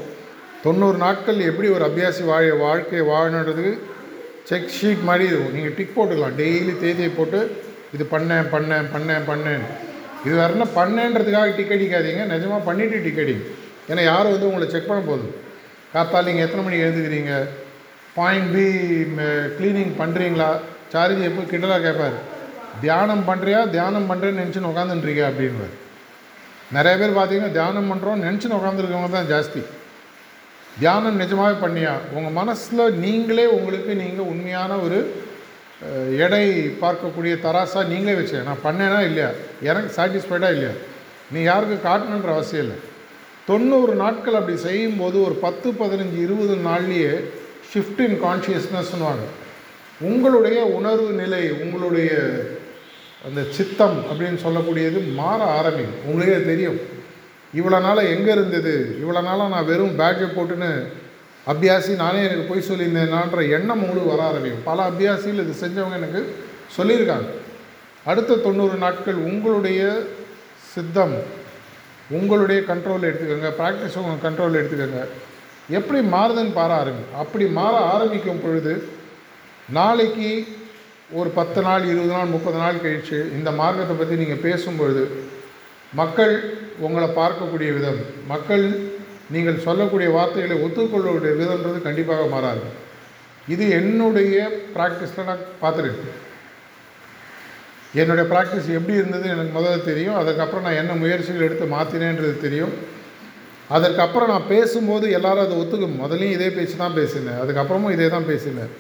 [0.64, 3.74] தொண்ணூறு நாட்கள் எப்படி ஒரு அபியாசி வாழ வாழ்க்கையை வாழணுன்றதுக்கு
[4.50, 5.54] செக் ஷீட் மாதிரி இருக்கும்.
[5.58, 6.38] நீங்கள் டிக் போட்டுக்கலாம்.
[6.42, 7.40] டெய்லி தேதியை போட்டு
[7.96, 9.64] இது பண்ணேன் பண்ணேன் பண்ணேன் பண்ணேன்
[10.26, 12.24] இது வேறு பண்ணேன்றதுக்காக டிக் அடிக்காதீங்க.
[12.34, 13.46] நிஜமாக பண்ணிவிட்டு டிக் அடிங்க.
[13.90, 15.34] ஏன்னா யாரும் வந்து உங்களை செக் பண்ண போதும்
[15.94, 17.34] காத்தால் நீங்கள் எத்தனை மணிக்கு எழுந்துக்கிறீங்க?
[18.20, 18.66] பாயிண்ட் பி
[19.58, 20.50] க்ளீனிங் பண்ணுறீங்களா
[20.94, 22.18] சார்ஜி எப்போ கிண்டலாக கேட்பார்
[22.84, 25.76] தியானம் பண்ணுறியா தியானம் பண்ணுறேன்னு நினச்சின்னு உட்காந்துருக்கியா அப்படின்வார்
[26.76, 29.62] நிறைய பேர் பார்த்தீங்கன்னா தியானம் பண்ணுறோம் நினச்சின்னு உட்காந்துருக்கவங்க தான் ஜாஸ்தி.
[30.80, 31.92] தியானம் நிஜமாகவே பண்ணியா?
[32.16, 34.98] உங்கள் மனசில் நீங்களே உங்களுக்கு நீங்கள் உண்மையான ஒரு
[36.26, 36.44] எடை
[36.84, 39.30] பார்க்கக்கூடிய தராசாக நீங்களே வச்சு நான் பண்ணேனா இல்லையா?
[39.70, 40.74] எனக்கு சாட்டிஸ்ஃபைடாக இல்லையா?
[41.34, 42.78] நீ யாருக்கு காட்டணுன்ற அவசியம் இல்லை.
[43.48, 47.14] தொண்ணூறு நாட்கள் அப்படி செய்யும்போது ஒரு பத்து பதினஞ்சு இருபது நாள்லேயே
[47.72, 49.26] ஷிஃப்ட் இன் கான்ஷியஸ்னஸ்னுவாங்க
[50.08, 52.12] உங்களுடைய உணர்வு நிலை உங்களுடைய
[53.28, 56.02] அந்த சித்தம் அப்படின்னு சொல்லக்கூடியது மாற ஆரம்பிக்கும்.
[56.08, 56.80] உங்களுக்கே தெரியும்.
[57.54, 58.74] இவ்வளோ நாளாக எங்கே இருந்தது?
[59.02, 60.70] இவ்வளோ நாளாக நான் வெறும் பேக்கை போட்டுன்னு
[61.48, 64.68] அபியாசி நானே எனக்கு போய் சொல்லியிருந்தேனான்ற எண்ணம் உங்களுக்கு வர ஆரம்பிக்கும்.
[64.70, 66.22] பல அபியாசிகள் இது செஞ்சவங்க எனக்கு
[66.78, 67.30] சொல்லியிருக்காங்க.
[68.06, 69.82] அடுத்த தொண்ணூறு நாட்கள் உங்களுடைய
[70.74, 71.16] சித்தம்
[72.10, 73.52] உங்களுடைய கண்ட்ரோலில் எடுத்துக்கோங்க.
[73.60, 75.06] ப்ராக்டிஸ் உங்கள் கண்ட்ரோலில் எடுத்துக்கோங்க.
[75.70, 77.06] எப்படி மாறுதுன்னு பார ஆரம்பி.
[77.22, 78.90] அப்படி மாற ஆரம்பிக்கும் பொழுது
[79.70, 80.30] நாளைக்கு
[81.12, 85.04] ஒரு பத்து நாள் இருபது நாள் முப்பது நாள் கழித்து இந்த மார்க்கத்தை பற்றி நீங்கள் பேசும்பொழுது
[85.94, 86.34] மக்கள்
[86.80, 88.94] உங்களை பார்க்கக்கூடிய விதம் மக்கள்
[89.32, 92.62] நீங்கள் சொல்லக்கூடிய வார்த்தைகளை ஒத்துக்கொள்ளக்கூடிய விதம்ன்றது கண்டிப்பாக மாறாது.
[93.48, 96.14] இது என்னுடைய ப்ராக்டிஸில் நான் பார்த்துருக்கேன்.
[98.02, 100.18] என்னுடைய ப்ராக்டிஸ் எப்படி இருந்தது எனக்கு முதல்ல தெரியும்.
[100.22, 102.74] அதுக்கப்புறம் நான் என்ன முயற்சிகள் எடுத்து மாற்றினேன்றது தெரியும்.
[103.76, 107.40] அதற்கப்புறம் நான் பேசும்போது எல்லாரும் அதை ஒத்துக்கும் முதலையும் இதே பேச்சு தான் பேசினேன்.
[107.44, 108.74] அதுக்கப்புறமும் இதே தான் பேசினேன்.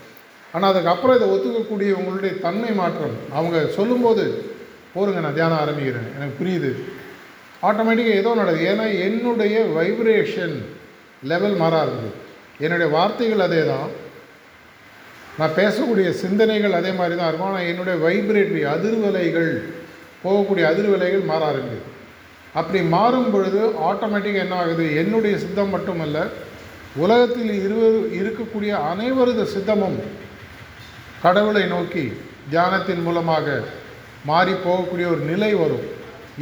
[0.53, 4.25] ஆனால் அதுக்கப்புறம் இதை ஒத்துக்கக்கூடிய உங்களுடைய தன்மை மாற்றம் அவங்க சொல்லும்போது
[4.95, 6.09] போருங்க நான் தியானம் ஆரம்பிக்கிறேன்.
[6.17, 6.71] எனக்கு புரியுது.
[7.67, 8.69] ஆட்டோமேட்டிக்காக ஏதோ நடக்குது.
[8.73, 10.55] ஏன்னா என்னுடைய வைப்ரேஷன்
[11.31, 11.75] லெவல் மாற
[12.65, 13.87] என்னுடைய வார்த்தைகள் அதே தான்
[15.39, 17.49] நான் பேசக்கூடிய சிந்தனைகள் அதே மாதிரி தான் இருக்கும்.
[17.49, 19.51] ஆனால் என்னுடைய வைப்ரேட்டரி அதிர்வலைகள்
[20.23, 21.91] போகக்கூடிய அதிர்வலைகள் மாற ஆரம்பிக்குது.
[22.59, 24.85] அப்படி மாறும் பொழுது ஆட்டோமேட்டிக்காக என்ன ஆகுது?
[25.01, 26.19] என்னுடைய சித்தம் மட்டுமல்ல
[27.03, 29.97] உலகத்தில் இருவர் இருக்கக்கூடிய அனைவரது சித்தமும்
[31.23, 32.05] கடவுளை நோக்கி
[32.51, 33.57] தியானத்தின் மூலமாக
[34.29, 35.85] மாறி போகக்கூடிய ஒரு நிலை வரும்.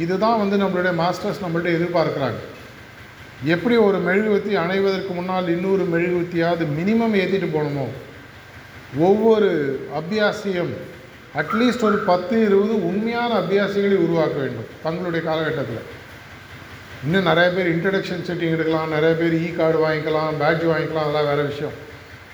[0.04, 2.40] இதுதான் வந்து நம்மளுடைய மாஸ்டர்ஸ் நம்மள்ட்ட எதிர்பார்க்குறாங்க.
[3.54, 7.86] எப்படி ஒரு மெழுகுவத்தி அணைவதற்கு முன்னால் இன்னொரு மெழுகுவத்தியாவது மினிமம் ஏற்றிட்டு போகணுமோ?
[8.98, 10.72] ஒவ்வொரு அபியாசியும்
[11.40, 16.02] அட்லீஸ்ட் ஒரு பத்து இருபது உண்மையான அபியாசிகளை உருவாக்க வேண்டும் தங்களுடைய காலகட்டத்தில்.
[17.04, 21.48] இன்னும் நிறைய பேர் இன்ட்ரடக்ஷன் செட்டிங் எடுக்கலாம் நிறைய பேர் இ கார்டு வாங்கிக்கலாம் பேட்ஜ் வாங்கிக்கலாம் அதெல்லாம் வேறு
[21.48, 21.72] விஷயம்.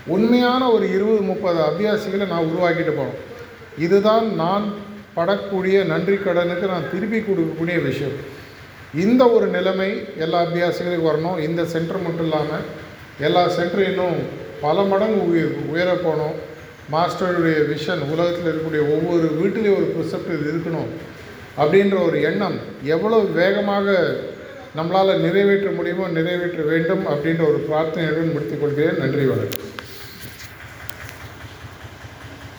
[0.07, 3.18] உண்மையான ஒரு இருபது முப்பது அபியாசிகளை நான் உருவாக்கிட்டு போகணும்
[3.79, 4.75] இதுதான் நான்
[5.16, 8.16] படக்கூடிய நன்றி கடனுக்கு நான் திருப்பி கொடுக்கக்கூடிய விஷயம்.
[8.94, 11.40] இந்த ஒரு நிலைமை எல்லா அபியாசிகளுக்கும் வரணும்.
[11.40, 12.62] இந்த சென்டர் மட்டும் இல்லாமல்
[13.20, 14.16] எல்லா சென்டரும் இன்னும்
[14.61, 16.49] பல மடங்கு உயர் உயர போகணும்.
[16.93, 20.91] மாஸ்டருடைய விஷன் உலகத்தில் இருக்கக்கூடிய ஒவ்வொரு வீட்டிலையும் ஒரு ப்ரிசெப்ட் இருக்கணும்
[21.61, 22.57] அப்படின்ற ஒரு எண்ணம்
[22.95, 23.97] எவ்வளோ வேகமாக
[24.78, 28.99] நம்மளால் நிறைவேற்ற முடியுமோ நிறைவேற்ற வேண்டும் அப்படின்ற ஒரு பிரார்த்தனையுடன் முடித்துக் கொள்கிறேன்.
[28.99, 29.80] நன்றி வணக்கம்.